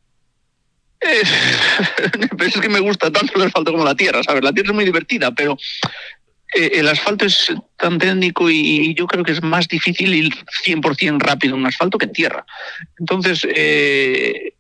es 1.02 2.60
que 2.62 2.70
me 2.70 2.80
gusta 2.80 3.12
tanto 3.12 3.34
el 3.36 3.48
asfalto 3.48 3.74
como 3.74 3.84
la 3.84 3.96
tierra, 3.96 4.24
¿sabes? 4.24 4.42
La 4.42 4.54
tierra 4.54 4.70
es 4.70 4.76
muy 4.76 4.86
divertida, 4.86 5.32
pero 5.32 5.58
eh, 6.56 6.72
el 6.76 6.88
asfalto 6.88 7.26
es 7.26 7.54
tan 7.76 8.00
técnico 8.00 8.50
y, 8.50 8.96
yo 8.96 9.06
creo 9.06 9.26
que 9.26 9.34
es 9.34 9.44
más 9.44 9.68
difícil 9.68 10.16
ir 10.16 10.34
100% 10.66 11.20
rápido 11.20 11.56
en 11.56 11.62
un 11.62 11.68
asfalto 11.68 11.98
que 11.98 12.06
en 12.06 12.14
tierra. 12.14 12.46
Entonces, 13.00 13.46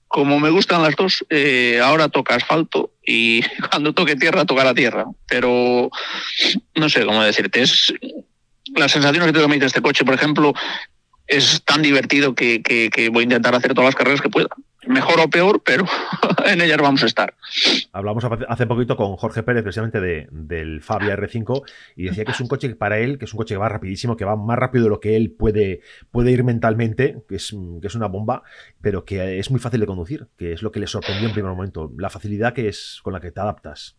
como 0.09 0.37
me 0.41 0.49
gustan 0.49 0.83
las 0.83 0.97
dos, 0.97 1.25
ahora 1.81 2.09
toca 2.09 2.35
asfalto 2.35 2.91
y 3.05 3.41
cuando 3.71 3.93
toque 3.93 4.17
tierra, 4.17 4.43
toca 4.43 4.65
la 4.65 4.73
tierra. 4.73 5.05
Pero 5.29 5.89
no 6.75 6.89
sé 6.89 7.05
cómo 7.05 7.23
decirte, 7.23 7.61
es 7.61 7.93
las 8.75 8.91
sensaciones 8.91 9.27
que 9.27 9.33
tengo 9.33 9.47
de 9.47 9.65
este 9.65 9.81
coche, 9.81 10.05
por 10.05 10.15
ejemplo, 10.15 10.53
es 11.27 11.63
tan 11.63 11.81
divertido 11.81 12.35
que, 12.35 12.61
voy 13.11 13.21
a 13.21 13.23
intentar 13.23 13.55
hacer 13.55 13.73
todas 13.73 13.89
las 13.89 13.95
carreras 13.95 14.21
que 14.21 14.29
pueda. 14.29 14.49
Mejor 14.85 15.21
o 15.21 15.29
peor, 15.29 15.61
pero 15.63 15.85
en 16.45 16.59
ellas 16.59 16.77
vamos 16.77 17.03
a 17.03 17.05
estar. 17.05 17.33
Hablamos 17.93 18.25
hace 18.49 18.67
poquito 18.67 18.97
con 18.97 19.15
Jorge 19.15 19.41
Pérez, 19.41 19.63
precisamente 19.63 20.01
de, 20.01 20.27
del 20.29 20.81
Fabia 20.81 21.15
R5, 21.15 21.63
y 21.95 22.03
decía 22.03 22.25
que 22.25 22.31
es 22.31 22.41
un 22.41 22.47
coche 22.47 22.67
que 22.67 22.75
para 22.75 22.99
él, 22.99 23.17
que 23.17 23.23
es 23.23 23.33
un 23.33 23.37
coche 23.37 23.53
que 23.53 23.59
va 23.59 23.69
rapidísimo, 23.69 24.17
que 24.17 24.25
va 24.25 24.35
más 24.35 24.59
rápido 24.59 24.83
de 24.83 24.89
lo 24.89 24.99
que 24.99 25.15
él 25.15 25.31
puede, 25.31 25.79
puede 26.11 26.31
ir 26.31 26.43
mentalmente, 26.43 27.23
que 27.29 27.35
es, 27.35 27.55
que 27.81 27.87
es 27.87 27.95
una 27.95 28.07
bomba, 28.07 28.43
pero 28.81 29.05
que 29.05 29.39
es 29.39 29.49
muy 29.51 29.61
fácil 29.61 29.79
de 29.79 29.85
conducir, 29.85 30.27
que 30.37 30.51
es 30.51 30.61
lo 30.61 30.71
que 30.73 30.81
le 30.81 30.87
sorprendió 30.87 31.29
en 31.29 31.33
primer 31.33 31.53
momento, 31.53 31.89
la 31.97 32.09
facilidad 32.09 32.53
que 32.53 32.67
es 32.67 32.99
con 33.03 33.13
la 33.13 33.21
que 33.21 33.31
te 33.31 33.39
adaptas 33.39 33.95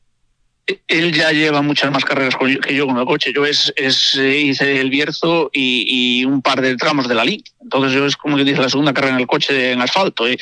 él 0.88 1.12
ya 1.12 1.32
lleva 1.32 1.62
muchas 1.62 1.90
más 1.90 2.04
carreras 2.04 2.36
que 2.36 2.74
yo 2.74 2.86
con 2.86 2.98
el 2.98 3.04
coche. 3.04 3.32
Yo 3.34 3.44
es, 3.44 3.72
es 3.76 4.14
eh, 4.16 4.38
hice 4.38 4.80
el 4.80 4.90
Bierzo 4.90 5.50
y, 5.52 6.24
un 6.24 6.42
par 6.42 6.60
de 6.60 6.76
tramos 6.76 7.08
de 7.08 7.14
la 7.14 7.24
Liga. 7.24 7.44
Entonces 7.60 7.92
yo 7.92 8.06
es 8.06 8.16
como 8.16 8.36
que 8.36 8.44
dice 8.44 8.60
la 8.60 8.68
segunda 8.68 8.94
carrera 8.94 9.14
en 9.14 9.20
el 9.20 9.26
coche 9.26 9.72
en 9.72 9.80
asfalto. 9.80 10.26
Eh. 10.26 10.38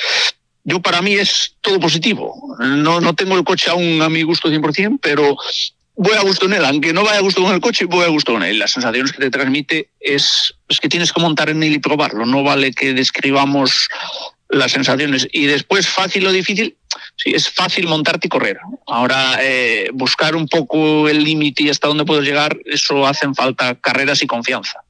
Yo 0.65 0.81
para 0.81 1.03
mí 1.03 1.15
es 1.15 1.57
todo 1.61 1.81
positivo. 1.81 2.57
No, 2.61 3.01
no 3.01 3.15
tengo 3.15 3.37
el 3.37 3.45
coche 3.45 3.71
aún 3.71 4.01
a 4.01 4.09
mi 4.09 4.23
gusto 4.23 4.49
100%, 4.49 5.01
pero 5.03 5.37
voy 5.97 6.17
a 6.17 6.23
gusto 6.23 6.47
en 6.47 6.55
él. 6.55 6.65
Aunque 6.65 6.93
no 6.93 7.03
vaya 7.03 7.19
a 7.19 7.23
gusto 7.23 7.43
con 7.43 7.53
el 7.53 7.61
coche, 7.61 7.87
voy 7.87 8.05
a 8.05 8.09
gusto 8.09 8.33
con 8.33 8.45
él. 8.45 8.59
Las 8.59 8.73
sensaciones 8.73 9.13
que 9.13 9.19
te 9.19 9.31
transmite 9.31 9.91
es, 9.99 10.55
es 10.69 10.79
que 10.79 10.89
tienes 10.89 11.13
que 11.13 11.21
montar 11.21 11.51
en 11.51 11.63
él 11.63 11.73
y 11.73 11.79
probarlo. 11.79 12.27
No 12.27 12.45
vale 12.45 12.73
que 12.73 12.95
describamos 12.95 13.89
las 14.53 14.73
sensaciones. 14.73 15.27
Y 15.33 15.47
después, 15.47 15.89
fácil 15.89 16.27
o 16.27 16.33
difícil, 16.33 16.77
sí, 17.17 17.33
es 17.35 17.49
fácil 17.49 17.87
montarte 17.89 18.27
y 18.27 18.31
correr. 18.31 18.59
Ahora, 18.87 19.39
eh, 19.41 19.91
buscar 19.93 20.37
un 20.37 20.49
poco 20.49 21.09
el 21.09 21.23
límite 21.23 21.65
y 21.65 21.71
hasta 21.71 21.89
dónde 21.89 22.05
puedes 22.05 22.25
llegar, 22.25 22.57
eso 22.65 23.07
hacen 23.07 23.35
falta 23.35 23.75
carreras 23.77 24.23
y 24.23 24.27
confianza 24.27 24.85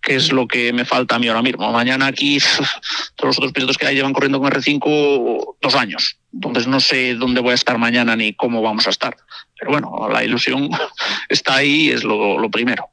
que 0.00 0.16
es 0.16 0.32
lo 0.32 0.46
que 0.46 0.72
me 0.72 0.84
falta 0.84 1.16
a 1.16 1.18
mí 1.18 1.28
ahora 1.28 1.42
mismo. 1.42 1.70
Mañana 1.72 2.06
aquí 2.06 2.38
todos 3.16 3.28
los 3.28 3.38
otros 3.38 3.52
pilotos 3.52 3.76
que 3.78 3.86
hay 3.86 3.96
llevan 3.96 4.12
corriendo 4.12 4.40
con 4.40 4.50
R5 4.50 5.56
dos 5.60 5.74
años. 5.74 6.18
Entonces 6.32 6.66
no 6.66 6.80
sé 6.80 7.14
dónde 7.14 7.40
voy 7.40 7.52
a 7.52 7.54
estar 7.54 7.78
mañana 7.78 8.16
ni 8.16 8.34
cómo 8.34 8.62
vamos 8.62 8.86
a 8.86 8.90
estar. 8.90 9.16
Pero 9.58 9.72
bueno, 9.72 10.08
la 10.10 10.24
ilusión 10.24 10.70
está 11.28 11.56
ahí, 11.56 11.90
es 11.90 12.04
lo, 12.04 12.38
lo 12.38 12.50
primero. 12.50 12.88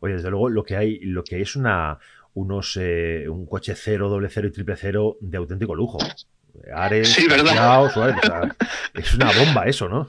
Oye, 0.00 0.14
desde 0.14 0.30
luego 0.30 0.48
lo 0.48 0.64
que 0.64 0.76
hay, 0.76 0.98
lo 1.00 1.22
que 1.22 1.40
es 1.40 1.54
una, 1.54 1.98
unos 2.34 2.76
eh, 2.80 3.26
un 3.28 3.46
coche 3.46 3.74
cero, 3.76 4.08
doble 4.08 4.28
cero 4.30 4.48
y 4.48 4.52
triple 4.52 4.76
cero 4.76 5.16
de 5.20 5.38
auténtico 5.38 5.74
lujo. 5.74 5.98
Ares, 6.74 7.12
sí, 7.12 7.26
¿verdad? 7.28 8.54
es 8.94 9.14
una 9.14 9.32
bomba 9.32 9.64
eso, 9.66 9.88
¿no? 9.88 10.08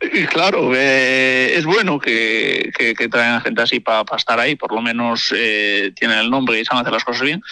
Y 0.00 0.26
claro, 0.26 0.72
eh, 0.74 1.54
es 1.56 1.64
bueno 1.64 1.98
que, 1.98 2.70
que, 2.76 3.08
traigan 3.08 3.40
gente 3.40 3.62
así 3.62 3.80
para 3.80 4.04
estar 4.16 4.38
ahí, 4.38 4.54
por 4.54 4.72
lo 4.72 4.82
menos 4.82 5.32
eh, 5.34 5.90
tienen 5.96 6.18
el 6.18 6.30
nombre 6.30 6.60
y 6.60 6.64
saben 6.64 6.82
hacer 6.82 6.92
las 6.92 7.04
cosas 7.04 7.22
bien. 7.22 7.42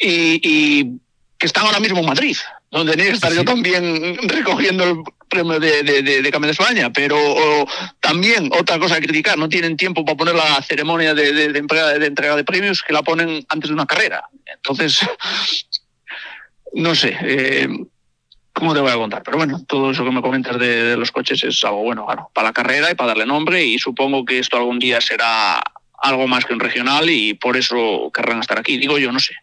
y 0.00 0.98
que 1.40 1.46
están 1.46 1.64
ahora 1.64 1.80
mismo 1.80 2.00
en 2.00 2.06
Madrid, 2.06 2.36
donde 2.70 2.92
tenía 2.92 3.06
que 3.06 3.14
estar 3.14 3.32
yo 3.32 3.44
también 3.44 4.16
recogiendo 4.28 4.84
el 4.84 5.02
premio 5.26 5.58
de, 5.58 5.82
de, 5.82 6.02
de, 6.02 6.20
de 6.20 6.30
de 6.30 6.50
España, 6.50 6.92
pero 6.92 7.16
también 7.98 8.50
otra 8.52 8.78
cosa 8.78 8.96
a 8.96 9.00
criticar, 9.00 9.38
no 9.38 9.48
tienen 9.48 9.74
tiempo 9.78 10.04
para 10.04 10.18
poner 10.18 10.34
la 10.34 10.60
ceremonia 10.60 11.14
de, 11.14 11.44
entrega, 11.44 11.98
de 11.98 12.06
entrega 12.06 12.36
de 12.36 12.44
premios 12.44 12.82
que 12.82 12.92
la 12.92 13.02
ponen 13.02 13.42
antes 13.48 13.70
de 13.70 13.74
una 13.74 13.86
carrera. 13.86 14.22
Entonces, 14.44 15.00
no 16.74 16.94
sé. 16.94 17.16
Eh, 17.22 17.68
¿Cómo 18.52 18.74
te 18.74 18.80
voy 18.80 18.90
a 18.90 18.96
contar? 18.96 19.22
Pero 19.22 19.38
bueno, 19.38 19.62
todo 19.66 19.90
eso 19.90 20.04
que 20.04 20.10
me 20.10 20.20
comentas 20.20 20.58
de, 20.58 20.96
los 20.96 21.12
coches 21.12 21.42
es 21.44 21.64
algo 21.64 21.82
bueno, 21.82 22.06
para 22.34 22.48
la 22.48 22.52
carrera 22.52 22.90
y 22.90 22.94
para 22.94 23.08
darle 23.08 23.26
nombre 23.26 23.64
y 23.64 23.78
supongo 23.78 24.24
que 24.24 24.38
esto 24.38 24.56
algún 24.56 24.78
día 24.78 25.00
será 25.00 25.62
algo 26.02 26.26
más 26.26 26.44
que 26.44 26.52
un 26.52 26.60
regional 26.60 27.08
y 27.08 27.34
por 27.34 27.56
eso 27.56 28.10
querrán 28.12 28.40
estar 28.40 28.58
aquí. 28.58 28.76
Digo 28.76 28.98
yo, 28.98 29.12
no 29.12 29.20
sé. 29.20 29.34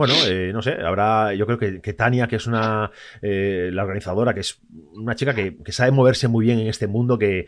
Bueno, 0.00 0.14
eh, 0.26 0.50
no 0.52 0.62
sé, 0.62 0.72
habrá, 0.82 1.34
yo 1.34 1.44
creo 1.44 1.58
que, 1.58 1.92
Tania, 1.92 2.26
que 2.26 2.36
es 2.36 2.46
una, 2.46 2.90
eh, 3.20 3.68
la 3.70 3.82
organizadora, 3.82 4.32
que 4.32 4.40
es 4.40 4.58
una 4.94 5.14
chica 5.14 5.34
que, 5.34 5.58
sabe 5.72 5.90
moverse 5.90 6.26
muy 6.26 6.46
bien 6.46 6.58
en 6.58 6.68
este 6.68 6.86
mundo, 6.86 7.18
que, 7.18 7.46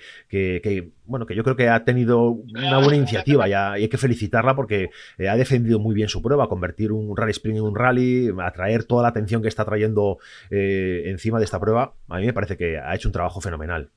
bueno, 1.07 1.25
que 1.25 1.35
yo 1.35 1.45
creo 1.45 1.57
que 1.57 1.71
ha 1.71 1.83
tenido 1.85 2.29
una 2.29 2.77
buena 2.77 2.97
iniciativa 2.97 3.49
y, 3.49 3.55
hay 3.55 3.89
que 3.89 3.97
felicitarla 3.97 4.55
porque 4.55 4.91
eh, 5.17 5.29
ha 5.31 5.37
defendido 5.37 5.79
muy 5.79 5.95
bien 5.95 6.11
su 6.11 6.21
prueba, 6.21 6.49
convertir 6.49 6.93
un 6.93 7.17
rally 7.17 7.31
sprint 7.31 7.57
en 7.57 7.65
un 7.65 7.75
rally, 7.75 8.31
atraer 8.43 8.85
toda 8.85 9.03
la 9.03 9.09
atención 9.09 9.41
que 9.41 9.49
está 9.49 9.65
trayendo 9.65 10.19
encima 10.51 11.39
de 11.39 11.47
esta 11.47 11.59
prueba. 11.59 11.95
A 12.09 12.19
mí 12.19 12.27
me 12.27 12.35
parece 12.35 12.59
que 12.59 12.77
ha 12.77 12.95
hecho 12.95 13.09
un 13.09 13.13
trabajo 13.13 13.41
fenomenal. 13.41 13.91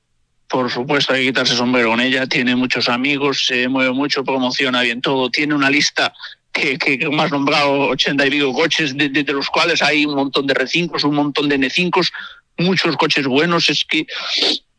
Por 0.48 0.70
supuesto, 0.70 1.12
hay 1.12 1.22
que 1.22 1.26
quitarse 1.26 1.54
sombrero 1.54 1.90
con 1.90 2.00
ella. 2.00 2.26
Tiene 2.26 2.54
muchos 2.54 2.88
amigos, 2.88 3.44
se 3.46 3.68
mueve 3.68 3.92
mucho, 3.92 4.24
promociona 4.24 4.82
bien 4.82 5.00
todo. 5.00 5.28
Tiene 5.28 5.54
una 5.54 5.68
lista 5.68 6.12
que, 6.56 6.78
que, 6.78 7.08
más 7.10 7.30
nombrado 7.30 7.88
80 7.88 8.26
y 8.26 8.30
pico 8.30 8.52
coches, 8.52 8.96
de, 8.96 9.24
los 9.28 9.50
cuales 9.50 9.82
hay 9.82 10.06
un 10.06 10.14
montón 10.14 10.46
de 10.46 10.54
R5, 10.54 11.04
un 11.04 11.14
montón 11.14 11.48
de 11.48 11.58
N5, 11.58 12.10
muchos 12.58 12.96
coches 12.96 13.26
buenos. 13.26 13.68
Es 13.68 13.84
que 13.84 14.06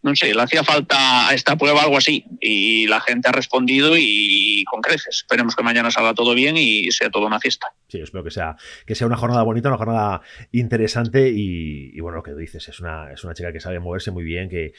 no 0.07 0.15
sé, 0.15 0.33
le 0.33 0.41
hacía 0.41 0.63
falta 0.63 1.29
a 1.29 1.33
esta 1.33 1.55
prueba 1.55 1.83
algo 1.83 1.97
así 1.97 2.25
y 2.39 2.87
la 2.87 3.01
gente 3.01 3.29
ha 3.29 3.31
respondido 3.31 3.95
y 3.97 4.63
con 4.65 4.81
creces. 4.81 5.17
Esperemos 5.17 5.55
que 5.55 5.63
mañana 5.63 5.91
salga 5.91 6.13
todo 6.13 6.33
bien 6.33 6.55
y 6.57 6.91
sea 6.91 7.09
toda 7.09 7.27
una 7.27 7.39
fiesta. 7.39 7.67
Sí, 7.87 7.99
espero 8.01 8.23
que 8.23 8.31
sea, 8.31 8.57
que 8.85 8.95
sea 8.95 9.07
una 9.07 9.15
jornada 9.15 9.43
bonita, 9.43 9.69
una 9.69 9.77
jornada 9.77 10.21
interesante 10.51 11.29
y, 11.33 11.99
bueno, 12.01 12.17
lo 12.17 12.23
que 12.23 12.33
dices, 12.33 12.67
es 12.67 12.79
una, 12.79 13.11
es 13.11 13.23
una 13.23 13.33
chica 13.33 13.53
que 13.53 13.59
sabe 13.59 13.79
moverse 13.79 14.11
muy 14.11 14.23
bien, 14.23 14.49
que, 14.49 14.73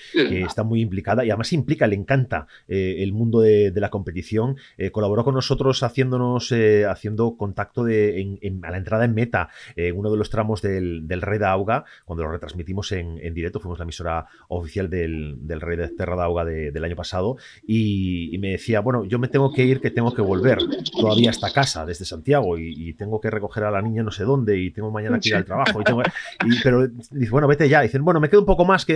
está 0.48 0.62
muy 0.62 0.80
implicada 0.80 1.24
y 1.24 1.30
además 1.30 1.52
implica, 1.52 1.86
le 1.86 1.94
encanta 1.94 2.46
eh, 2.68 2.96
el 2.98 3.12
mundo 3.12 3.40
de, 3.40 3.72
la 3.74 3.90
competición. 3.90 4.56
Eh, 4.76 4.90
colaboró 4.90 5.24
con 5.24 5.34
nosotros 5.34 5.82
haciéndonos, 5.82 6.50
eh, 6.52 6.84
haciendo 6.84 7.36
contacto 7.36 7.84
de, 7.84 8.38
a 8.62 8.70
la 8.70 8.76
entrada 8.76 9.04
en 9.04 9.14
meta 9.14 9.48
en 9.76 9.96
uno 9.96 10.10
de 10.10 10.16
los 10.16 10.30
tramos 10.30 10.62
del, 10.62 11.06
del 11.06 11.22
Red 11.22 11.44
Auga, 11.44 11.84
cuando 12.04 12.24
lo 12.24 12.32
retransmitimos 12.32 12.92
en, 12.92 13.18
en 13.22 13.34
directo, 13.34 13.60
fuimos 13.60 13.78
la 13.78 13.84
emisora 13.84 14.26
oficial 14.48 14.90
del 14.90 15.17
del, 15.40 15.60
rey 15.60 15.76
de 15.76 15.88
Terra 15.88 16.16
d'Auga 16.16 16.44
del 16.44 16.84
año 16.84 16.96
pasado, 16.96 17.36
y, 17.66 18.36
me 18.38 18.50
decía, 18.50 18.80
bueno, 18.80 19.04
yo 19.04 19.18
me 19.18 19.28
tengo 19.28 19.52
que 19.52 19.64
ir, 19.64 19.80
que 19.80 19.90
tengo 19.90 20.14
que 20.14 20.22
volver 20.22 20.58
todavía 20.92 21.30
a 21.30 21.32
esta 21.32 21.52
casa 21.52 21.84
desde 21.86 22.04
Santiago, 22.04 22.58
y, 22.58 22.94
tengo 22.94 23.20
que 23.20 23.30
recoger 23.30 23.64
a 23.64 23.70
la 23.70 23.82
niña 23.82 24.02
no 24.02 24.10
sé 24.10 24.24
dónde 24.24 24.58
y 24.58 24.70
tengo 24.70 24.90
mañana 24.90 25.20
que 25.20 25.28
ir 25.28 25.36
al 25.36 25.44
trabajo. 25.44 25.80
pero 26.62 26.88
dice, 26.88 27.30
bueno, 27.30 27.46
vete 27.46 27.68
ya. 27.68 27.80
Dicen, 27.82 28.04
bueno, 28.04 28.20
me 28.20 28.28
quedo 28.28 28.40
un 28.40 28.46
poco 28.46 28.64
más 28.64 28.84
que, 28.84 28.94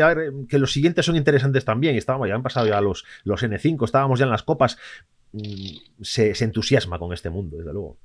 que 0.49 0.59
los 0.59 0.73
siguientes 0.73 1.05
son 1.05 1.17
interesantes 1.17 1.65
también. 1.65 1.97
Estábamos, 1.97 2.29
ya 2.29 2.35
han 2.35 2.43
pasado 2.43 2.67
ya 2.67 2.81
los, 2.81 3.05
los 3.25 3.43
N5, 3.43 3.85
estábamos 3.85 4.19
ya 4.19 4.25
en 4.25 4.31
las 4.31 4.43
copas. 4.43 4.79
Mm, 5.33 6.03
se, 6.03 6.35
se 6.35 6.45
entusiasma 6.45 6.99
con 6.99 7.13
este 7.13 7.31
mundo, 7.31 7.59
desde 7.59 7.73
luego. 7.73 7.99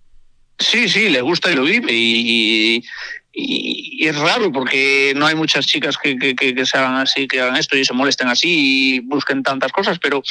Sí, 0.59 0.89
sí, 0.89 1.09
le 1.09 1.21
gusta 1.21 1.51
y 1.51 1.55
lo 1.55 1.63
vive. 1.63 1.91
Y, 1.93 2.83
es 3.99 4.15
raro 4.17 4.51
porque 4.51 5.13
no 5.15 5.27
hay 5.27 5.35
muchas 5.35 5.67
chicas 5.67 5.95
que, 5.97 6.17
que, 6.17 6.65
se 6.65 6.77
hagan 6.77 6.95
así, 6.95 7.27
que 7.27 7.39
hagan 7.39 7.55
esto 7.55 7.77
y 7.77 7.85
se 7.85 7.93
molesten 7.93 8.29
así 8.29 8.95
y 8.95 8.99
busquen 9.01 9.43
tantas 9.43 9.71
cosas, 9.71 9.99
pero 9.99 10.23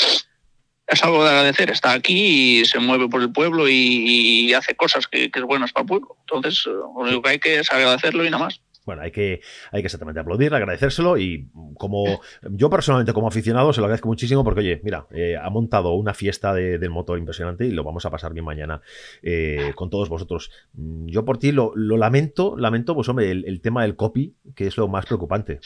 es 0.89 1.05
algo 1.05 1.23
de 1.23 1.31
agradecer. 1.31 1.71
Está 1.71 1.93
aquí 1.93 2.61
y 2.61 2.65
se 2.65 2.81
mueve 2.81 3.09
por 3.09 3.23
el 3.23 3.31
pueblo 3.31 3.69
y, 3.69 4.53
hace 4.55 4.75
cosas 4.75 5.07
que, 5.07 5.31
es 5.33 5.43
buenas 5.43 5.73
para 5.73 5.83
el 5.83 5.89
pueblo. 5.89 6.17
Entonces, 6.21 6.67
lo 6.67 6.89
único 6.89 7.23
que 7.23 7.31
hay 7.31 7.39
que 7.39 7.61
es 7.61 7.71
agradecerlo 7.71 8.25
y 8.25 8.31
nada 8.31 8.45
más 8.45 8.61
bueno, 8.87 9.03
hay 9.03 9.11
que, 9.11 9.41
hay 9.73 9.83
que 9.83 9.87
exactamente 9.89 10.21
aplaudir, 10.21 10.55
agradecérselo 10.55 11.19
y 11.19 11.49
como 11.77 12.21
yo 12.51 12.71
personalmente 12.71 13.13
como 13.13 13.27
aficionado 13.27 13.73
se 13.73 13.81
lo 13.81 13.87
agradezco 13.87 14.09
muchísimo 14.09 14.45
porque, 14.45 14.61
oye, 14.61 14.81
mira, 14.85 15.07
eh, 15.11 15.37
ha 15.37 15.51
montado 15.51 15.95
una 15.95 16.15
fiesta 16.15 16.55
del 16.55 16.91
motor 16.91 17.19
impresionante 17.19 17.67
y 17.67 17.73
lo 17.73 17.83
vamos 17.83 18.07
a 18.07 18.11
pasar 18.11 18.33
bien 18.33 18.45
mañana 18.45 18.81
eh, 19.23 19.73
con 19.75 19.91
todos 19.91 20.09
vosotros. 20.09 20.53
Mm, 20.75 21.07
yo 21.07 21.25
por 21.25 21.39
ti 21.39 21.51
lo, 21.51 21.73
lamento, 21.75 22.57
lamento, 22.57 22.95
pues 22.95 23.09
hombre, 23.09 23.31
el, 23.33 23.61
tema 23.61 23.83
del 23.83 23.97
copy, 23.97 24.35
que 24.55 24.69
es 24.69 24.77
lo 24.77 24.87
más 24.87 25.05
preocupante. 25.05 25.59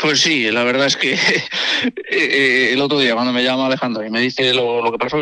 Pues 0.00 0.20
sí, 0.20 0.50
la 0.50 0.64
verdad 0.64 0.86
es 0.86 0.96
que 0.96 1.14
eh, 2.10 2.72
el 2.72 2.80
otro 2.82 2.98
día 2.98 3.14
cuando 3.14 3.32
me 3.32 3.42
llama 3.42 3.66
Alejandro 3.66 4.04
y 4.04 4.10
me 4.10 4.20
dice 4.20 4.52
lo, 4.52 4.92
que 4.92 4.98
pasó, 4.98 5.18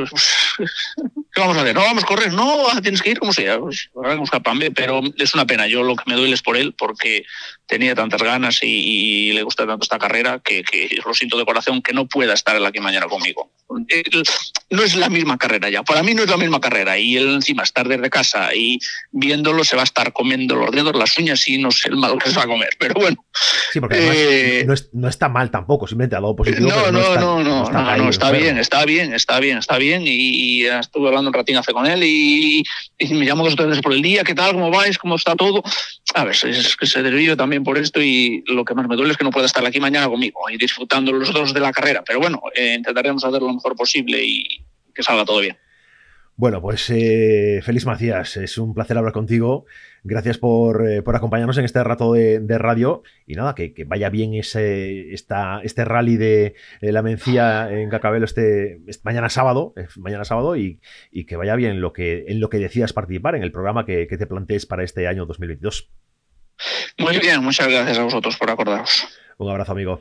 ¿qué 1.33 1.41
vamos 1.41 1.57
a 1.57 1.63
hacer? 1.63 1.75
No 1.75 1.83
vamos 1.83 2.05
a 2.05 2.07
correr, 2.07 2.33
no, 2.33 2.67
tienes 2.83 3.03
que 3.03 3.11
ir 3.11 3.19
como 3.19 3.33
sea, 3.33 3.59
pues, 3.59 3.91
pero 4.75 5.01
es 5.17 5.35
una 5.35 5.47
pena, 5.47 5.67
yo 5.67 5.83
lo 5.83 5.97
que 5.97 6.05
me 6.07 6.15
duele 6.15 6.35
es 6.35 6.43
por 6.43 6.57
él, 6.57 6.75
porque 6.77 7.25
tenía 7.67 7.95
tantas 7.95 8.23
ganas 8.23 8.59
y, 8.63 9.33
le 9.33 9.43
gusta 9.43 9.67
tanto 9.67 9.85
esta 9.85 9.99
carrera 9.99 10.41
que, 10.45 10.65
lo 11.05 11.15
siento 11.15 11.39
de 11.39 11.45
corazón 11.45 11.83
que 11.83 11.93
no 11.93 12.07
pueda 12.07 12.35
estar 12.35 12.57
aquí 12.65 12.81
mañana 12.81 13.07
conmigo. 13.07 13.53
No 14.71 14.83
es 14.83 14.97
la 14.97 15.09
misma 15.09 15.39
carrera 15.39 15.71
ya, 15.71 15.85
para 15.85 16.03
mí 16.03 16.15
no 16.15 16.23
es 16.23 16.31
la 16.31 16.37
misma 16.37 16.61
carrera 16.61 16.99
y 16.99 17.17
él 17.17 17.29
encima 17.35 17.63
estar 17.63 17.87
desde 17.87 18.11
casa 18.11 18.53
y 18.55 18.81
viéndolo 19.13 19.63
se 19.63 19.77
va 19.77 19.83
a 19.83 19.85
estar 19.85 20.13
comiendo 20.13 20.57
los 20.57 20.73
dedos, 20.73 20.97
las 20.97 21.17
uñas 21.19 21.47
y 21.47 21.59
no 21.59 21.71
sé 21.71 21.91
el 21.91 21.97
mal 21.97 22.19
que 22.19 22.31
se 22.31 22.37
va 22.37 22.43
a 22.43 22.47
comer, 22.47 22.71
pero 22.79 22.95
bueno. 22.95 23.25
Sí, 23.73 23.79
porque 23.79 24.61
eh, 24.61 24.67
no, 24.93 25.09
está 25.09 25.29
mal 25.29 25.51
tampoco, 25.51 25.87
simplemente 25.87 26.17
ha 26.17 26.21
dado 26.21 26.35
positivo. 26.35 26.69
No, 26.69 26.91
no, 26.91 27.15
no, 27.17 27.43
no, 27.43 27.71
no, 27.71 28.11
está, 28.11 28.33
bien, 28.33 28.59
está 28.59 28.85
bien, 28.85 29.15
está 29.15 29.39
bien, 29.39 29.59
está 29.59 29.79
bien 29.79 30.03
y, 30.05 30.65
estuve 30.65 31.09
hablando 31.09 31.20
un 31.29 31.35
ratín 31.35 31.57
hace 31.57 31.73
con 31.73 31.87
él 31.87 32.03
y, 32.03 32.65
me 33.11 33.25
llamo 33.25 33.45
dos 33.45 33.57
veces 33.57 33.81
por 33.83 33.93
el 33.93 34.03
día, 34.03 34.25
¿qué 34.25 34.35
tal? 34.35 34.53
¿Cómo 34.53 34.71
vais? 34.71 34.99
¿Cómo 34.99 35.17
está 35.17 35.35
todo? 35.37 35.63
A 36.15 36.25
ver, 36.25 36.35
es 36.35 36.77
que 36.77 36.87
se 36.87 37.03
desvío 37.03 37.37
también 37.37 37.65
por 37.65 37.79
esto 37.79 38.03
y 38.03 38.43
lo 38.47 38.65
que 38.65 38.75
más 38.75 38.89
me 38.89 38.97
duele 38.97 39.13
es 39.13 39.19
que 39.19 39.25
no 39.25 39.31
pueda 39.31 39.47
estar 39.47 39.65
aquí 39.65 39.81
mañana 39.81 40.09
conmigo 40.09 40.41
y 40.51 40.57
disfrutando 40.57 41.13
los 41.13 41.33
dos 41.33 41.53
de 41.53 41.61
la 41.61 41.73
carrera. 41.73 42.03
Pero 42.07 42.21
bueno, 42.21 42.43
eh, 42.55 42.75
intentaremos 42.77 43.25
hacer 43.25 43.43
lo 43.43 43.53
mejor 43.53 43.77
posible 43.77 44.23
y 44.25 44.45
que 44.95 45.03
salga 45.03 45.25
todo 45.25 45.41
bien. 45.41 45.57
Bueno, 46.41 46.63
pues 46.63 46.89
eh, 46.89 47.61
Félix 47.63 47.85
Macías, 47.85 48.39
es 48.39 48.57
un 48.57 48.73
placer 48.73 48.97
hablar 48.97 49.13
contigo. 49.13 49.67
Gracias 50.05 50.39
por, 50.39 50.89
eh, 50.89 51.03
acompañarnos 51.05 51.59
en 51.59 51.67
este 51.67 51.85
rato 51.85 52.15
de, 52.15 52.57
radio. 52.57 53.03
Y 53.27 53.35
nada, 53.35 53.55
que, 53.55 53.75
vaya 53.87 54.09
bien 54.09 54.33
ese, 54.33 55.13
esta, 55.13 55.61
este 55.63 55.85
rally 55.85 56.17
de, 56.17 56.55
la 56.81 57.03
Mencía 57.03 57.71
en 57.71 57.91
Cacabelo 57.91 58.25
este, 58.25 58.81
mañana 59.03 59.29
sábado, 59.29 59.75
mañana 59.99 60.25
sábado 60.25 60.57
y, 60.57 60.81
que 61.29 61.37
vaya 61.37 61.57
bien 61.57 61.83
lo 61.83 61.93
que, 61.93 62.25
en 62.29 62.41
lo 62.41 62.49
que 62.49 62.57
decías 62.57 62.95
participar 62.95 63.35
en 63.35 63.43
el 63.43 63.53
programa 63.53 63.85
que, 63.85 64.07
que 64.07 64.17
te 64.17 64.27
plantees 64.27 64.65
para 64.65 64.83
este 64.83 65.09
año 65.09 65.27
2022. 65.27 65.91
Muy 66.97 67.19
bien, 67.19 67.45
muchas 67.45 67.69
gracias 67.69 67.99
a 67.99 68.05
vosotros 68.05 68.39
por 68.39 68.51
acordaros. 68.51 69.07
Un 69.37 69.51
abrazo, 69.51 69.73
amigo. 69.73 70.01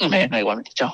Venga, 0.00 0.40
igualmente, 0.40 0.72
chao. 0.74 0.92